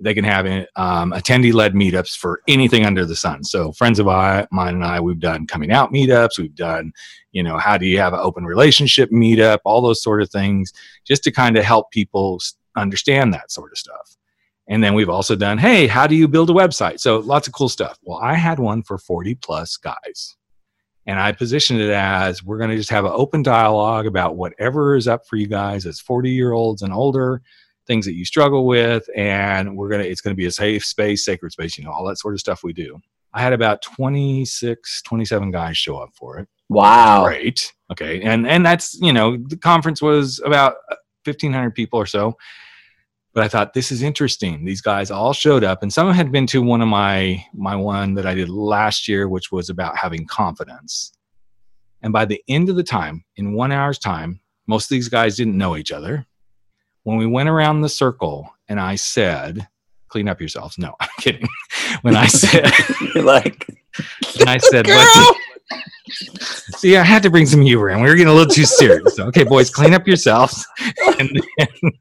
They 0.00 0.14
can 0.14 0.24
have 0.24 0.46
um, 0.74 1.12
attendee 1.12 1.52
led 1.52 1.74
meetups 1.74 2.16
for 2.16 2.42
anything 2.48 2.84
under 2.84 3.04
the 3.04 3.14
sun. 3.14 3.44
So 3.44 3.70
friends 3.72 4.00
of 4.00 4.08
I, 4.08 4.46
mine 4.50 4.74
and 4.74 4.84
I, 4.84 4.98
we've 5.00 5.20
done 5.20 5.46
coming 5.46 5.70
out 5.70 5.92
meetups. 5.92 6.38
We've 6.38 6.54
done, 6.54 6.92
you 7.30 7.42
know, 7.44 7.56
how 7.56 7.78
do 7.78 7.86
you 7.86 7.98
have 7.98 8.14
an 8.14 8.20
open 8.20 8.44
relationship 8.44 9.10
meetup, 9.10 9.58
all 9.64 9.80
those 9.80 10.02
sort 10.02 10.20
of 10.20 10.30
things, 10.30 10.72
just 11.04 11.22
to 11.24 11.30
kind 11.30 11.56
of 11.56 11.64
help 11.64 11.92
people 11.92 12.40
understand 12.76 13.32
that 13.32 13.52
sort 13.52 13.70
of 13.70 13.78
stuff. 13.78 14.16
And 14.68 14.82
then 14.82 14.94
we've 14.94 15.08
also 15.08 15.36
done, 15.36 15.58
hey, 15.58 15.86
how 15.86 16.06
do 16.06 16.16
you 16.16 16.26
build 16.26 16.50
a 16.50 16.52
website? 16.52 16.98
So 17.00 17.18
lots 17.18 17.46
of 17.46 17.52
cool 17.52 17.68
stuff. 17.68 17.98
Well, 18.02 18.18
I 18.18 18.34
had 18.34 18.58
one 18.58 18.82
for 18.82 18.98
40 18.98 19.34
plus 19.36 19.76
guys. 19.76 20.36
And 21.06 21.18
I 21.18 21.32
positioned 21.32 21.80
it 21.80 21.90
as 21.90 22.44
we're 22.44 22.58
going 22.58 22.70
to 22.70 22.76
just 22.76 22.90
have 22.90 23.04
an 23.04 23.12
open 23.14 23.42
dialogue 23.42 24.06
about 24.06 24.36
whatever 24.36 24.94
is 24.94 25.08
up 25.08 25.26
for 25.26 25.36
you 25.36 25.46
guys 25.46 25.84
as 25.84 26.00
40 26.00 26.30
year 26.30 26.52
olds 26.52 26.82
and 26.82 26.92
older, 26.92 27.42
things 27.86 28.06
that 28.06 28.14
you 28.14 28.24
struggle 28.24 28.66
with. 28.66 29.08
And 29.16 29.76
we're 29.76 29.88
going 29.88 30.02
to, 30.02 30.08
it's 30.08 30.20
going 30.20 30.34
to 30.34 30.40
be 30.40 30.46
a 30.46 30.52
safe 30.52 30.84
space, 30.84 31.24
sacred 31.24 31.52
space, 31.52 31.76
you 31.76 31.84
know, 31.84 31.90
all 31.90 32.06
that 32.06 32.18
sort 32.18 32.34
of 32.34 32.40
stuff 32.40 32.62
we 32.62 32.72
do. 32.72 33.00
I 33.34 33.40
had 33.40 33.52
about 33.52 33.82
26, 33.82 35.02
27 35.02 35.50
guys 35.50 35.76
show 35.76 35.96
up 35.96 36.10
for 36.14 36.38
it. 36.38 36.48
wow 36.68 37.24
Great. 37.24 37.72
Okay. 37.90 38.22
And, 38.22 38.46
and 38.46 38.64
that's, 38.64 38.94
you 39.00 39.12
know, 39.12 39.38
the 39.38 39.56
conference 39.56 40.00
was 40.02 40.40
about 40.44 40.74
1,500 41.24 41.70
people 41.70 41.98
or 41.98 42.06
so 42.06 42.36
but 43.34 43.44
I 43.44 43.48
thought 43.48 43.74
this 43.74 43.90
is 43.92 44.02
interesting. 44.02 44.64
These 44.64 44.80
guys 44.82 45.10
all 45.10 45.32
showed 45.32 45.64
up, 45.64 45.82
and 45.82 45.92
some 45.92 46.10
had 46.12 46.32
been 46.32 46.46
to 46.48 46.62
one 46.62 46.82
of 46.82 46.88
my 46.88 47.44
my 47.54 47.76
one 47.76 48.14
that 48.14 48.26
I 48.26 48.34
did 48.34 48.48
last 48.50 49.08
year, 49.08 49.28
which 49.28 49.50
was 49.52 49.70
about 49.70 49.96
having 49.96 50.26
confidence. 50.26 51.12
And 52.02 52.12
by 52.12 52.24
the 52.24 52.42
end 52.48 52.68
of 52.68 52.76
the 52.76 52.82
time, 52.82 53.24
in 53.36 53.54
one 53.54 53.72
hour's 53.72 53.98
time, 53.98 54.40
Most 54.66 54.86
of 54.86 54.90
these 54.90 55.08
guys 55.08 55.36
didn't 55.36 55.58
know 55.58 55.76
each 55.76 55.92
other. 55.92 56.26
When 57.04 57.16
we 57.18 57.26
went 57.26 57.48
around 57.48 57.80
the 57.80 57.88
circle 57.88 58.50
and 58.68 58.80
I 58.80 58.94
said, 58.96 59.68
clean 60.08 60.28
up 60.28 60.40
yourselves. 60.40 60.78
No, 60.78 60.94
I'm 61.00 61.08
kidding. 61.20 61.48
When 62.02 62.16
I 62.16 62.26
said, 62.26 62.70
like, 63.16 63.66
and 64.40 64.48
I 64.48 64.58
said, 64.58 64.86
let's 64.86 65.38
see, 66.76 66.96
I 66.96 67.02
had 67.02 67.22
to 67.22 67.30
bring 67.30 67.46
some 67.46 67.62
humor 67.62 67.90
in. 67.90 68.00
We 68.02 68.08
were 68.08 68.14
getting 68.14 68.32
a 68.32 68.34
little 68.34 68.52
too 68.52 68.64
serious. 68.64 69.16
So, 69.16 69.26
okay, 69.26 69.44
boys, 69.44 69.70
clean 69.70 69.94
up 69.94 70.06
yourselves. 70.06 70.66
And 71.18 71.40
then, 71.58 71.92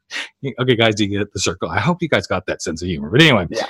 okay, 0.59 0.75
guys, 0.75 0.99
you 0.99 1.07
get 1.07 1.31
the 1.33 1.39
circle? 1.39 1.69
I 1.69 1.79
hope 1.79 2.01
you 2.01 2.09
guys 2.09 2.25
got 2.27 2.45
that 2.47 2.61
sense 2.61 2.81
of 2.81 2.87
humor. 2.87 3.09
But 3.09 3.21
anyway, 3.21 3.47
Yeah. 3.49 3.65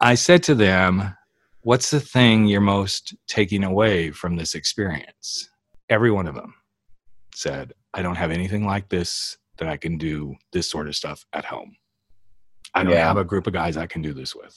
I 0.00 0.14
said 0.14 0.42
to 0.44 0.54
them, 0.54 1.16
what's 1.62 1.90
the 1.90 2.00
thing 2.00 2.46
you're 2.46 2.60
most 2.60 3.14
taking 3.26 3.64
away 3.64 4.10
from 4.10 4.36
this 4.36 4.54
experience? 4.54 5.48
Every 5.88 6.10
one 6.10 6.26
of 6.26 6.34
them 6.34 6.54
said, 7.34 7.72
I 7.94 8.02
don't 8.02 8.14
have 8.16 8.30
anything 8.30 8.64
like 8.66 8.88
this 8.88 9.36
that 9.58 9.68
I 9.68 9.76
can 9.76 9.96
do 9.98 10.36
this 10.52 10.70
sort 10.70 10.86
of 10.86 10.94
stuff 10.94 11.24
at 11.32 11.44
home. 11.44 11.76
I 12.74 12.84
don't 12.84 12.92
Yeah. 12.92 13.06
have 13.06 13.16
a 13.16 13.24
group 13.24 13.46
of 13.46 13.52
guys 13.52 13.76
I 13.76 13.86
can 13.86 14.02
do 14.02 14.12
this 14.12 14.34
with. 14.34 14.54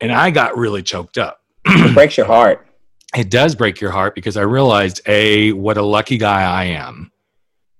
And 0.00 0.12
I 0.12 0.30
got 0.30 0.56
really 0.56 0.82
choked 0.82 1.18
up 1.18 1.40
it 1.64 1.94
breaks 1.94 2.16
your 2.16 2.26
heart. 2.26 2.66
It 3.16 3.30
does 3.30 3.54
break 3.54 3.80
your 3.80 3.90
heart 3.90 4.14
because 4.14 4.36
I 4.36 4.42
realized 4.42 5.00
a 5.06 5.52
what 5.52 5.76
a 5.76 5.82
lucky 5.82 6.18
guy 6.18 6.42
I 6.42 6.64
am 6.64 7.12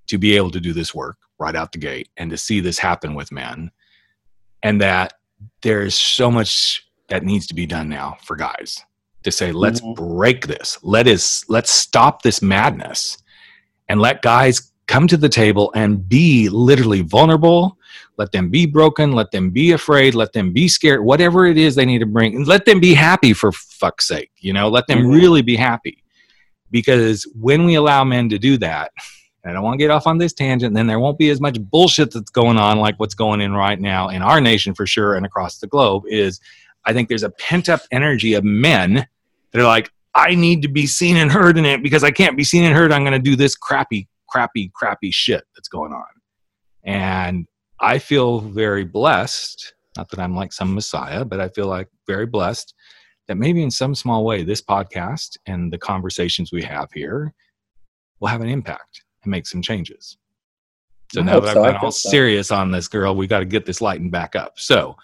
to 0.09 0.19
be 0.19 0.37
able 0.37 0.51
to 0.51 0.61
do 0.61 0.73
this 0.73 0.95
work 0.95 1.17
right 1.39 1.57
out 1.57 1.73
the 1.73 1.79
gate 1.79 2.09
and 2.17 2.31
to 2.31 2.37
see 2.37 2.61
this 2.61 2.79
happen 2.79 3.15
with 3.15 3.33
men, 3.33 3.71
and 4.63 4.81
that 4.81 5.15
there's 5.63 5.95
so 5.95 6.31
much 6.31 6.87
that 7.09 7.25
needs 7.25 7.47
to 7.47 7.55
be 7.55 7.67
done 7.67 7.89
now 7.89 8.17
for 8.25 8.37
guys 8.37 8.85
to 9.23 9.31
say 9.31 9.53
let's 9.53 9.81
Mhm. 9.81 9.95
break 9.95 10.47
this 10.47 10.79
let 10.83 11.07
us 11.07 11.45
let's 11.49 11.71
stop 11.71 12.23
this 12.23 12.43
madness 12.43 13.19
and 13.89 14.01
let 14.01 14.23
guys 14.23 14.72
come 14.87 15.07
to 15.09 15.17
the 15.17 15.29
table 15.29 15.71
and 15.75 16.09
be 16.09 16.49
literally 16.49 17.03
vulnerable 17.03 17.79
let 18.19 18.33
them 18.33 18.51
be 18.51 18.67
broken 18.67 19.13
let 19.13 19.31
them 19.31 19.51
be 19.51 19.73
afraid 19.73 20.15
let 20.15 20.33
them 20.33 20.53
be 20.53 20.69
scared 20.69 21.03
whatever 21.05 21.47
it 21.47 21.57
is 21.57 21.75
they 21.75 21.85
need 21.87 22.01
to 22.01 22.07
bring 22.07 22.35
and 22.37 22.47
let 22.47 22.65
them 22.65 22.81
be 22.81 22.95
happy 22.95 23.33
for 23.33 23.53
fuck's 23.53 24.07
sake 24.09 24.31
you 24.39 24.53
know 24.53 24.69
let 24.69 24.87
them 24.87 25.01
Mhm. 25.01 25.15
really 25.15 25.43
be 25.43 25.57
happy 25.57 26.03
because 26.71 27.25
when 27.39 27.65
we 27.65 27.75
allow 27.75 28.05
men 28.05 28.29
to 28.29 28.39
do 28.39 28.57
that 28.59 28.91
and 29.45 29.51
i 29.51 29.55
don't 29.55 29.63
want 29.63 29.75
to 29.75 29.79
get 29.79 29.91
off 29.91 30.07
on 30.07 30.19
this 30.19 30.33
tangent 30.33 30.75
then 30.75 30.87
there 30.87 31.01
won't 31.01 31.19
be 31.19 31.31
as 31.31 31.41
much 31.41 31.61
bullshit 31.61 32.11
that's 32.13 32.31
going 32.31 32.59
on 32.59 32.79
like 32.79 32.99
what's 32.99 33.15
going 33.15 33.41
in 33.41 33.53
right 33.53 33.81
now 33.81 34.09
in 34.09 34.23
our 34.23 34.41
nation 34.41 34.75
for 34.75 34.87
sure 34.87 35.15
and 35.15 35.25
across 35.27 35.59
the 35.59 35.67
globe 35.67 36.03
is 36.09 36.41
i 36.85 36.93
think 36.93 37.09
there's 37.09 37.23
a 37.23 37.31
pent 37.31 37.69
up 37.69 37.81
energy 37.91 38.35
of 38.35 38.45
men 38.45 39.07
that 39.53 39.61
are 39.61 39.65
like 39.65 39.91
i 40.15 40.35
need 40.35 40.63
to 40.63 40.69
be 40.69 40.87
seen 40.87 41.17
and 41.17 41.31
heard 41.31 41.57
in 41.59 41.65
it 41.65 41.83
because 41.83 42.05
i 42.05 42.11
can't 42.11 42.37
be 42.37 42.45
seen 42.45 42.65
and 42.65 42.75
heard 42.75 42.93
i'm 42.93 43.03
going 43.03 43.13
to 43.13 43.19
do 43.19 43.37
this 43.37 43.55
crappy 43.55 44.09
crappy 44.33 44.71
crappy 44.75 45.11
shit 45.11 45.45
that's 45.55 45.69
going 45.69 45.93
on 45.93 46.05
and 46.85 47.47
I 47.81 47.99
feel 47.99 48.41
very 48.41 48.85
blessed. 48.85 49.75
Not 49.97 50.09
that 50.11 50.21
I'm 50.21 50.35
like 50.35 50.53
some 50.53 50.75
messiah, 50.75 51.25
but 51.25 51.41
I 51.41 51.49
feel 51.49 51.67
like 51.67 51.89
very 52.07 52.27
blessed 52.27 52.75
that 53.29 53.37
maybe 53.37 53.63
in 53.63 53.71
some 53.71 53.95
small 53.95 54.25
way, 54.25 54.43
this 54.43 54.63
podcast 54.63 55.37
and 55.47 55.73
the 55.73 55.79
conversations 55.79 56.53
we 56.53 56.63
have 56.63 56.89
here 56.93 57.35
will 58.21 58.29
have 58.29 58.41
an 58.41 58.49
impact 58.49 59.05
and 59.23 59.31
make 59.31 59.47
some 59.47 59.63
changes. 59.63 60.17
So 61.13 61.21
I 61.21 61.25
now 61.25 61.41
that 61.41 61.55
so. 61.55 61.65
I've 61.65 61.75
been 61.75 61.85
all 61.85 61.93
so. 61.93 62.09
serious 62.09 62.51
on 62.51 62.71
this, 62.71 62.89
girl, 62.89 63.15
we 63.15 63.27
got 63.27 63.41
to 63.41 63.45
get 63.45 63.67
this 63.67 63.81
lighting 63.81 64.11
back 64.11 64.35
up. 64.35 64.59
So, 64.59 64.97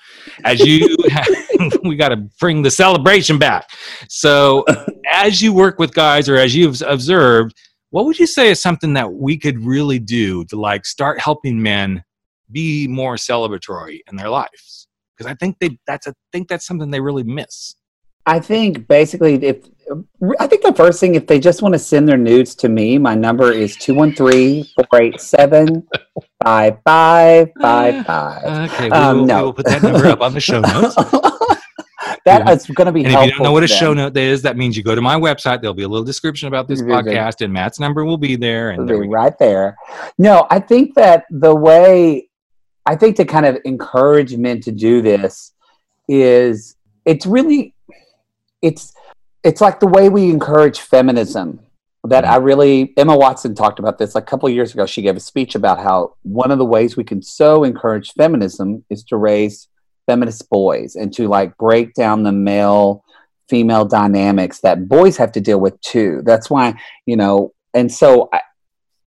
as 0.45 0.61
you, 0.61 0.97
we 1.85 1.97
got 1.97 2.09
to 2.09 2.17
bring 2.41 2.63
the 2.63 2.71
celebration 2.71 3.39
back. 3.39 3.69
So, 4.09 4.65
as 5.13 5.43
you 5.43 5.53
work 5.53 5.79
with 5.79 5.93
guys 5.93 6.29
or 6.29 6.37
as 6.37 6.57
you've 6.57 6.81
observed, 6.83 7.55
what 7.91 8.05
would 8.05 8.19
you 8.19 8.27
say 8.27 8.51
is 8.51 8.61
something 8.61 8.95
that 8.95 9.13
we 9.13 9.39
could 9.39 9.65
really 9.65 9.99
do 9.99 10.45
to 10.47 10.57
like 10.57 10.85
start 10.87 11.21
helping 11.21 11.63
men 11.63 12.05
be 12.51 12.87
more 12.89 13.17
celebratory 13.17 14.01
in 14.11 14.17
their 14.17 14.29
lives? 14.29 14.89
Because 15.17 15.31
I 15.31 15.35
think 15.35 15.57
they 15.61 15.79
that's 15.87 16.07
a 16.07 16.15
think 16.33 16.49
that's 16.49 16.67
something 16.67 16.91
they 16.91 17.01
really 17.01 17.25
miss. 17.25 17.75
I 18.27 18.41
think 18.41 18.87
basically, 18.89 19.35
if 19.43 19.65
I 20.39 20.47
think 20.47 20.63
the 20.63 20.75
first 20.75 21.01
thing, 21.01 21.15
if 21.15 21.27
they 21.27 21.41
just 21.41 21.63
want 21.63 21.73
to 21.75 21.79
send 21.79 22.07
their 22.07 22.19
nudes 22.19 22.55
to 22.57 22.69
me, 22.69 22.99
my 22.99 23.15
number 23.15 23.51
is 23.53 23.75
213 23.77 24.65
487 24.91 25.89
5555. 26.45 28.69
Okay, 28.71 28.85
we, 28.85 28.91
Um, 28.91 29.27
no. 29.27 29.37
we 29.39 29.43
will 29.45 29.53
put 29.55 29.65
that 29.67 29.83
number 29.83 30.07
up 30.09 30.21
on 30.21 30.35
the 30.35 30.41
show 30.41 30.61
notes. 30.61 30.95
That 32.29 32.49
is 32.49 32.67
going 32.67 32.87
to 32.87 32.93
be 32.93 33.05
And 33.05 33.15
if 33.15 33.25
you 33.25 33.31
don't 33.33 33.43
know 33.43 33.53
what 33.53 33.65
a 33.65 33.69
show 33.69 33.95
note 33.95 34.17
is, 34.17 34.43
that 34.43 34.57
means 34.57 34.77
you 34.77 34.83
go 34.83 34.95
to 34.95 35.03
my 35.03 35.17
website. 35.17 35.61
There'll 35.61 35.75
be 35.75 35.83
a 35.83 35.89
little 35.89 36.05
description 36.05 36.49
about 36.49 36.69
this 36.69 36.81
good. 36.81 36.91
podcast, 36.91 37.45
and 37.45 37.53
Matt's 37.53 37.81
number 37.81 38.05
will 38.05 38.19
be 38.19 38.37
there. 38.37 38.71
And 38.71 38.89
there 38.89 39.01
be 39.01 39.09
right 39.09 39.39
there. 39.39 39.77
No, 40.19 40.47
I 40.51 40.61
think 40.61 40.95
that 40.95 41.25
the 41.31 41.55
way 41.55 42.29
I 42.87 42.97
think 42.97 43.17
to 43.17 43.25
kind 43.25 43.47
of 43.47 43.59
encourage 43.65 44.37
men 44.37 44.61
to 44.63 44.73
do 44.73 45.03
this 45.03 45.53
is 46.09 46.77
it's 47.05 47.27
really 47.27 47.75
it's 48.63 48.95
it's 49.45 49.61
like 49.61 49.81
the 49.81 49.87
way 49.87 50.09
we 50.09 50.31
encourage 50.31 50.81
feminism 50.81 51.61
that 52.05 52.25
I 52.25 52.37
mm-hmm. 52.37 52.45
really 52.45 52.95
Emma 52.97 53.17
Watson 53.17 53.55
talked 53.55 53.79
about 53.79 53.99
this 53.99 54.15
a 54.15 54.23
couple 54.23 54.49
of 54.49 54.55
years 54.55 54.73
ago. 54.73 54.87
She 54.87 55.03
gave 55.03 55.17
a 55.17 55.21
speech 55.21 55.55
about 55.55 55.79
how 55.79 56.15
one 56.23 56.51
of 56.51 56.59
the 56.59 56.65
ways 56.65 56.97
we 56.97 57.05
can 57.05 57.23
so 57.23 57.65
encourage 57.65 58.13
feminism 58.13 58.85
is 58.91 59.05
to 59.05 59.17
raise 59.17 59.69
feminist 60.09 60.49
boys 60.51 60.97
and 60.97 61.13
to 61.13 61.29
like 61.29 61.57
break 61.59 61.95
down 61.95 62.23
the 62.25 62.33
male 62.33 63.05
female 63.49 63.85
dynamics 63.85 64.61
that 64.61 64.89
boys 64.89 65.17
have 65.17 65.33
to 65.33 65.41
deal 65.41 65.61
with 65.61 65.79
too. 65.81 66.23
That's 66.25 66.49
why, 66.51 66.75
you 67.07 67.17
know, 67.17 67.53
and 67.75 67.91
so 67.93 68.29
I, 68.33 68.41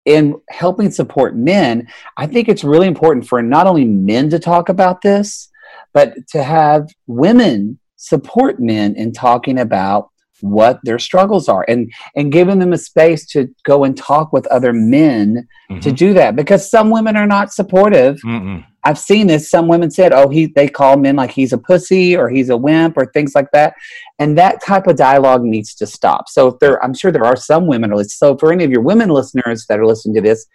in 0.04 0.40
helping 0.50 0.90
support 0.90 1.36
men, 1.36 1.86
I 2.16 2.26
think 2.26 2.48
it's 2.48 2.64
really 2.64 2.88
important 2.88 3.26
for 3.28 3.40
not 3.42 3.66
only 3.66 3.84
men 3.84 4.30
to 4.30 4.38
talk 4.38 4.68
about 4.68 5.02
this, 5.02 5.48
but 5.92 6.14
to 6.32 6.42
have 6.42 6.88
women 7.06 7.78
support 7.96 8.58
men 8.58 8.96
in 8.96 9.12
talking 9.12 9.58
about 9.58 10.08
what 10.40 10.80
their 10.82 10.98
struggles 10.98 11.48
are 11.48 11.64
and 11.68 11.88
and 12.16 12.32
giving 12.32 12.58
them 12.58 12.72
a 12.72 12.78
space 12.78 13.24
to 13.26 13.48
go 13.64 13.84
and 13.84 13.96
talk 13.96 14.32
with 14.32 14.44
other 14.48 14.72
men 14.72 15.46
to 15.80 15.90
Mhm. 15.92 15.96
do 15.96 16.14
that 16.14 16.34
because 16.34 16.68
some 16.68 16.90
women 16.90 17.14
are 17.16 17.28
not 17.28 17.52
supportive 17.52 18.18
Mm-mm. 18.26 18.64
I've 18.84 18.98
seen 18.98 19.26
this. 19.26 19.50
Some 19.50 19.68
women 19.68 19.90
said, 19.90 20.12
"Oh, 20.12 20.28
he." 20.28 20.46
They 20.46 20.68
call 20.68 20.96
men 20.96 21.16
like 21.16 21.30
he's 21.30 21.52
a 21.52 21.58
pussy 21.58 22.16
or 22.16 22.28
he's 22.28 22.50
a 22.50 22.56
wimp 22.56 22.96
or 22.96 23.06
things 23.06 23.34
like 23.34 23.50
that, 23.52 23.74
and 24.18 24.36
that 24.38 24.62
type 24.62 24.86
of 24.86 24.96
dialogue 24.96 25.42
needs 25.42 25.74
to 25.76 25.86
stop. 25.86 26.28
So, 26.28 26.48
if 26.48 26.58
there, 26.58 26.82
I'm 26.84 26.94
sure 26.94 27.12
there 27.12 27.24
are 27.24 27.36
some 27.36 27.66
women. 27.66 27.92
So, 28.08 28.36
for 28.36 28.52
any 28.52 28.64
of 28.64 28.70
your 28.70 28.82
women 28.82 29.08
listeners 29.08 29.66
that 29.68 29.78
are 29.78 29.86
listening 29.86 30.14
to 30.16 30.20
this, 30.20 30.46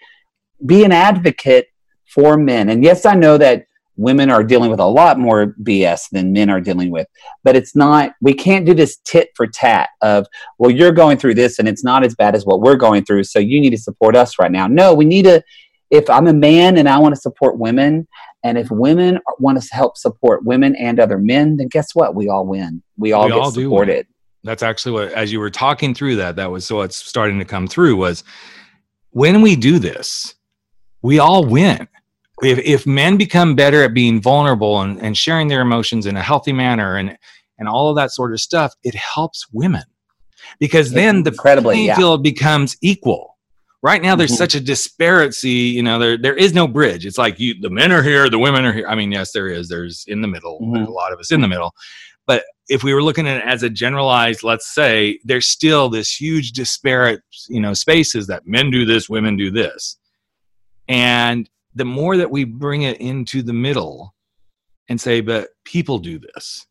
be 0.65 0.83
an 0.83 0.91
advocate 0.91 1.67
for 2.05 2.37
men. 2.37 2.69
And 2.69 2.83
yes, 2.83 3.05
I 3.05 3.15
know 3.15 3.37
that 3.37 3.65
women 3.95 4.29
are 4.29 4.43
dealing 4.43 4.69
with 4.69 4.79
a 4.79 4.85
lot 4.85 5.17
more 5.17 5.55
BS 5.63 6.09
than 6.11 6.31
men 6.31 6.49
are 6.49 6.61
dealing 6.61 6.91
with, 6.91 7.07
but 7.43 7.55
it's 7.55 7.75
not. 7.75 8.11
We 8.21 8.33
can't 8.33 8.65
do 8.65 8.73
this 8.73 8.97
tit 9.05 9.29
for 9.35 9.47
tat 9.47 9.89
of, 10.01 10.27
"Well, 10.59 10.69
you're 10.71 10.91
going 10.91 11.17
through 11.17 11.35
this, 11.35 11.59
and 11.59 11.67
it's 11.67 11.83
not 11.83 12.03
as 12.03 12.13
bad 12.13 12.35
as 12.35 12.45
what 12.45 12.61
we're 12.61 12.75
going 12.75 13.05
through, 13.05 13.23
so 13.23 13.39
you 13.39 13.59
need 13.59 13.71
to 13.71 13.77
support 13.77 14.15
us 14.15 14.37
right 14.37 14.51
now." 14.51 14.67
No, 14.67 14.93
we 14.93 15.05
need 15.05 15.23
to. 15.23 15.41
If 15.89 16.09
I'm 16.09 16.27
a 16.27 16.33
man 16.33 16.77
and 16.77 16.89
I 16.89 16.97
want 16.99 17.15
to 17.15 17.21
support 17.21 17.57
women, 17.57 18.07
and 18.43 18.57
if 18.57 18.69
women 18.69 19.19
want 19.39 19.61
to 19.61 19.73
help 19.73 19.97
support 19.97 20.45
women 20.45 20.75
and 20.75 20.99
other 20.99 21.17
men, 21.17 21.57
then 21.57 21.67
guess 21.69 21.95
what? 21.95 22.15
We 22.15 22.29
all 22.29 22.45
win. 22.45 22.81
We 22.97 23.13
all 23.13 23.25
We 23.25 23.31
get 23.31 23.37
all 23.37 23.51
supported. 23.51 24.07
that's 24.43 24.63
actually 24.63 24.93
what 24.93 25.11
as 25.13 25.31
you 25.31 25.39
were 25.39 25.49
talking 25.49 25.93
through 25.93 26.15
that 26.15 26.35
that 26.37 26.49
was 26.49 26.65
so 26.65 26.77
what's 26.77 26.95
starting 26.95 27.39
to 27.39 27.45
come 27.45 27.67
through 27.67 27.95
was 27.95 28.23
when 29.11 29.41
we 29.41 29.55
do 29.55 29.79
this 29.79 30.35
we 31.01 31.19
all 31.19 31.45
win 31.45 31.87
if, 32.43 32.59
if 32.59 32.85
men 32.85 33.17
become 33.17 33.55
better 33.55 33.83
at 33.83 33.93
being 33.93 34.21
vulnerable 34.21 34.81
and, 34.81 35.01
and 35.01 35.17
sharing 35.17 35.47
their 35.47 35.61
emotions 35.61 36.05
in 36.05 36.15
a 36.15 36.21
healthy 36.21 36.53
manner 36.53 36.97
and 36.97 37.17
and 37.59 37.67
all 37.67 37.89
of 37.89 37.95
that 37.95 38.11
sort 38.11 38.31
of 38.31 38.39
stuff 38.39 38.73
it 38.83 38.95
helps 38.95 39.47
women 39.51 39.83
because 40.59 40.91
then 40.91 41.23
the 41.23 41.31
playing 41.31 41.85
yeah. 41.85 41.95
field 41.95 42.23
becomes 42.23 42.77
equal 42.81 43.36
right 43.83 44.01
now 44.01 44.15
there's 44.15 44.31
Mhm. 44.31 44.37
such 44.37 44.55
a 44.55 44.59
disparity 44.59 45.49
you 45.49 45.83
know 45.83 45.99
there 45.99 46.17
there 46.17 46.35
is 46.35 46.53
no 46.53 46.67
bridge. 46.67 47.05
It's 47.05 47.17
like 47.17 47.39
you 47.39 47.59
the 47.59 47.69
men 47.69 47.91
are 47.91 48.03
here 48.03 48.29
the 48.29 48.39
women 48.39 48.65
are 48.65 48.73
here. 48.73 48.87
I 48.87 48.95
mean 48.95 49.11
yes 49.11 49.31
there 49.31 49.47
is. 49.47 49.69
There's 49.69 50.03
in 50.07 50.21
the 50.21 50.27
middle. 50.27 50.59
Mhm. 50.61 50.87
a 50.87 50.91
lot 50.91 51.13
of 51.13 51.19
us 51.19 51.31
in 51.31 51.41
the 51.41 51.47
middle. 51.47 51.73
But 52.25 52.43
if 52.69 52.83
we 52.83 52.93
were 52.93 53.01
looking 53.03 53.27
at 53.27 53.37
it 53.37 53.43
as 53.45 53.63
a 53.63 53.69
generalized 53.69 54.43
let's 54.43 54.67
say 54.73 55.19
there's 55.23 55.47
still 55.47 55.89
this 55.89 56.19
huge 56.19 56.51
disparate 56.51 57.21
you 57.49 57.61
know 57.61 57.73
spaces 57.73 58.27
that 58.27 58.45
men 58.45 58.69
do 58.69 58.85
this 58.85 59.09
women 59.09 59.35
do 59.37 59.49
this. 59.51 59.97
And 60.87 61.49
the 61.75 61.85
more 61.85 62.17
that 62.17 62.29
we 62.31 62.43
bring 62.43 62.83
it 62.83 62.97
into 62.99 63.41
the 63.41 63.53
middle 63.53 64.13
and 64.89 64.99
say 65.01 65.21
but 65.21 65.49
people 65.65 65.97
do 65.99 66.19
this 66.19 66.65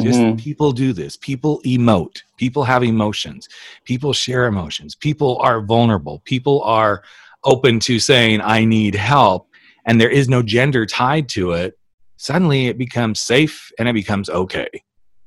just 0.00 0.20
Mhm. 0.20 0.38
people 0.38 0.72
do 0.72 0.92
this 0.92 1.16
people 1.16 1.60
emote 1.66 2.22
people 2.38 2.64
have 2.64 2.82
emotions 2.82 3.48
people 3.84 4.12
share 4.12 4.46
emotions 4.46 4.94
people 4.94 5.36
are 5.38 5.60
vulnerable 5.60 6.22
people 6.24 6.62
are 6.62 7.02
open 7.44 7.78
to 7.78 7.98
saying 7.98 8.40
i 8.40 8.64
need 8.64 8.94
help 8.94 9.48
and 9.84 10.00
there 10.00 10.08
is 10.08 10.28
no 10.28 10.42
gender 10.42 10.86
tied 10.86 11.28
to 11.28 11.52
it 11.52 11.78
suddenly 12.16 12.68
it 12.68 12.78
becomes 12.78 13.20
safe 13.20 13.70
and 13.78 13.86
it 13.88 13.92
becomes 13.92 14.30
okay 14.30 14.68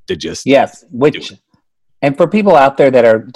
to 0.07 0.15
just 0.15 0.45
Yes, 0.45 0.85
which. 0.91 1.33
And 2.01 2.15
for 2.15 2.27
people 2.27 2.55
out 2.55 2.77
there 2.77 2.91
that 2.91 3.03
are, 3.03 3.27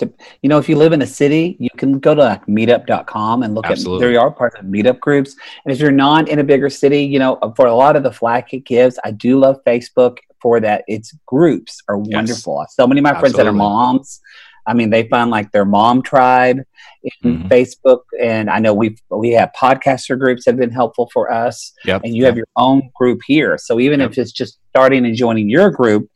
you 0.44 0.50
know, 0.50 0.60
if 0.60 0.70
you 0.70 0.76
live 0.76 0.94
in 0.94 1.02
a 1.02 1.08
city, 1.08 1.58
you 1.60 1.70
can 1.76 1.98
go 1.98 2.14
to 2.14 2.22
like 2.22 2.46
meetup.com 2.46 3.42
and 3.42 3.56
look 3.56 3.66
Absolutely. 3.66 4.06
at, 4.06 4.12
there 4.12 4.20
are 4.20 4.30
parts 4.30 4.56
of 4.60 4.66
meetup 4.66 5.00
groups. 5.00 5.36
And 5.66 5.74
if 5.74 5.80
you're 5.80 5.92
not 5.92 6.30
in 6.30 6.38
a 6.38 6.44
bigger 6.44 6.70
city, 6.70 7.02
you 7.04 7.18
know, 7.18 7.40
for 7.56 7.66
a 7.66 7.74
lot 7.74 7.96
of 7.96 8.04
the 8.04 8.12
flack 8.12 8.54
it 8.54 8.66
gives, 8.66 9.00
I 9.04 9.12
do 9.12 9.40
love 9.40 9.58
Facebook 9.66 10.18
for 10.42 10.60
that. 10.60 10.84
Its 10.88 11.14
groups 11.26 11.82
are 11.88 11.98
Yes. 12.04 12.14
wonderful. 12.16 12.66
So 12.70 12.88
many 12.88 13.00
of 13.00 13.04
my 13.04 13.20
friends 13.20 13.36
that 13.36 13.48
are 13.48 13.54
moms, 13.54 14.20
I 14.68 14.74
mean, 14.74 14.90
they 14.90 15.08
find 15.08 15.32
like 15.32 15.52
their 15.52 15.66
mom 15.66 16.02
tribe 16.04 16.60
in 17.24 17.44
Mhm. 17.44 17.50
Facebook. 17.50 18.02
And 18.20 18.50
I 18.50 18.60
know 18.60 18.74
we've, 18.74 19.00
we 19.10 19.32
have 19.32 19.52
podcaster 19.60 20.18
groups 20.20 20.46
that 20.46 20.52
have 20.52 20.60
been 20.60 20.70
helpful 20.72 21.10
for 21.12 21.32
us 21.32 21.74
Yep. 21.86 22.02
and 22.04 22.16
you 22.16 22.26
have 22.26 22.38
your 22.38 22.48
own 22.56 22.92
group 22.96 23.22
here. 23.26 23.58
So 23.58 23.80
even 23.80 24.00
Yep. 24.00 24.12
if 24.12 24.18
it's 24.20 24.32
just 24.32 24.60
starting 24.70 25.06
and 25.06 25.16
joining 25.16 25.50
your 25.50 25.72
group, 25.72 26.08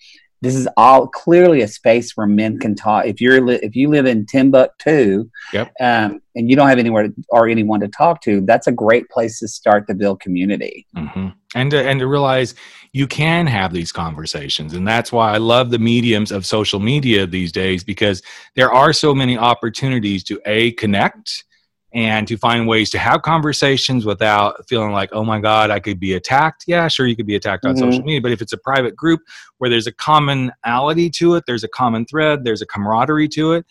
this 0.43 0.55
is 0.55 0.67
all 0.75 1.07
clearly 1.07 1.61
a 1.61 1.67
space 1.69 2.17
where 2.17 2.27
men 2.27 2.59
can 2.59 2.75
talk. 2.75 3.05
If 3.05 3.21
you're 3.21 3.39
li- 3.39 3.61
if 3.63 3.77
you 3.77 3.89
live 3.89 4.05
in 4.05 4.25
Timbuktu, 4.25 5.29
Yep. 5.53 5.71
um, 5.79 6.21
and 6.35 6.49
you 6.49 6.57
don't 6.57 6.67
have 6.67 6.79
anywhere 6.79 7.07
to, 7.07 7.13
or 7.29 7.47
anyone 7.47 7.79
to 7.79 7.87
talk 7.87 8.21
to, 8.23 8.41
that's 8.41 8.67
a 8.67 8.71
great 8.71 9.07
place 9.09 9.39
to 9.39 9.47
start 9.47 9.87
to 9.87 9.93
build 9.93 10.19
community. 10.19 10.85
hmm 10.95 11.29
And 11.55 11.71
to, 11.71 11.81
and 11.81 11.97
to 12.01 12.07
realize 12.07 12.55
you 12.91 13.07
can 13.07 13.47
have 13.47 13.71
these 13.71 13.93
conversations, 13.93 14.73
and 14.73 14.85
that's 14.85 15.13
why 15.13 15.31
I 15.31 15.37
love 15.37 15.71
the 15.71 15.79
mediums 15.79 16.31
of 16.31 16.45
social 16.45 16.81
media 16.81 17.25
these 17.25 17.53
days 17.53 17.83
because 17.85 18.21
there 18.55 18.71
are 18.71 18.91
so 18.91 19.15
many 19.15 19.37
opportunities 19.37 20.25
to 20.25 20.41
a 20.45 20.73
connect 20.73 21.45
and 21.93 22.27
to 22.27 22.37
find 22.37 22.67
ways 22.67 22.89
to 22.89 22.97
have 22.97 23.21
conversations 23.21 24.05
without 24.05 24.67
feeling 24.67 24.91
like, 24.91 25.09
oh 25.13 25.23
my 25.23 25.39
God, 25.39 25.69
I 25.69 25.79
could 25.79 25.99
be 25.99 26.13
attacked. 26.13 26.63
Yeah, 26.67 26.87
sure, 26.87 27.05
you 27.05 27.15
could 27.15 27.27
be 27.27 27.35
attacked 27.35 27.65
on 27.65 27.75
Mhm. 27.75 27.79
social 27.79 28.03
media, 28.03 28.21
but 28.21 28.31
if 28.31 28.41
it's 28.41 28.53
a 28.53 28.57
private 28.57 28.95
group 28.95 29.21
where 29.59 29.69
there's 29.69 29.87
a 29.87 29.91
commonality 29.91 31.09
to 31.11 31.35
it, 31.35 31.43
there's 31.45 31.63
a 31.63 31.67
common 31.67 32.05
thread, 32.05 32.43
there's 32.43 32.61
a 32.61 32.65
camaraderie 32.65 33.27
to 33.29 33.53
it. 33.53 33.65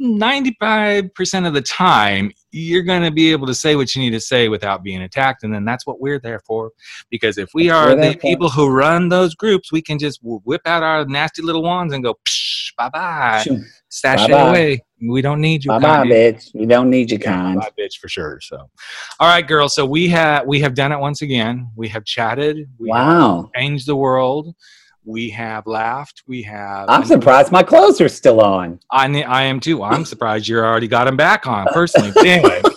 95% 0.00 1.46
of 1.46 1.54
the 1.54 1.62
time, 1.62 2.32
you're 2.50 2.82
going 2.82 3.02
to 3.02 3.10
be 3.10 3.32
able 3.32 3.46
to 3.46 3.54
say 3.54 3.76
what 3.76 3.94
you 3.94 4.02
need 4.02 4.10
to 4.10 4.20
say 4.20 4.48
without 4.48 4.82
being 4.82 5.02
attacked. 5.02 5.42
And 5.44 5.52
then 5.54 5.64
that's 5.64 5.86
what 5.86 6.00
we're 6.00 6.18
there 6.18 6.40
for. 6.46 6.70
Because 7.10 7.38
if 7.38 7.50
we 7.54 7.70
are 7.70 7.88
what 7.88 7.96
we're 7.96 8.02
there 8.02 8.12
the 8.12 8.18
people 8.18 8.48
who 8.48 8.68
run 8.70 9.08
those 9.08 9.34
groups, 9.34 9.72
we 9.72 9.82
can 9.82 9.98
just 9.98 10.20
whip 10.22 10.62
out 10.66 10.82
our 10.82 11.04
nasty 11.04 11.42
little 11.42 11.62
wands 11.62 11.92
and 11.92 12.02
go, 12.04 12.14
bye 12.76 12.88
bye, 12.88 13.44
sashay 13.88 14.32
away. 14.32 14.84
We 15.08 15.22
don't 15.22 15.40
need 15.40 15.64
you. 15.64 15.70
Bye 15.70 15.78
bye, 15.78 16.04
bitch. 16.04 16.50
We 16.54 16.66
don't 16.66 16.90
need 16.90 17.10
your 17.10 17.20
Yeah, 17.20 17.34
kind. 17.36 17.60
bye, 17.60 17.70
bitch, 17.78 17.96
for 17.98 18.08
sure. 18.08 18.38
So, 18.42 18.56
all 19.20 19.28
right, 19.28 19.46
girls. 19.46 19.74
So 19.74 19.84
we 19.86 20.08
have 20.08 20.46
we 20.46 20.60
have 20.60 20.74
done 20.74 20.92
it 20.92 20.98
once 20.98 21.22
again. 21.22 21.68
We 21.76 21.88
have 21.88 22.04
chatted. 22.04 22.68
We 22.78 22.90
have 22.90 22.96
Wow. 23.06 23.50
changed 23.56 23.86
the 23.86 23.96
world. 23.96 24.54
We 25.06 25.28
have 25.30 25.66
laughed. 25.66 26.22
We 26.26 26.42
have. 26.44 26.88
I'm 26.88 27.04
surprised 27.04 27.52
my 27.52 27.62
clothes 27.62 28.00
are 28.00 28.08
still 28.08 28.40
on. 28.40 28.80
I 28.90 29.06
I 29.24 29.42
am 29.42 29.60
too. 29.60 29.82
I'm 29.82 30.04
surprised 30.04 30.48
you 30.48 30.58
already 30.58 30.88
got 30.88 31.06
him 31.06 31.16
back 31.16 31.46
on 31.46 31.66
personally. 31.68 32.10
But 32.14 32.24
anyway, 32.24 32.62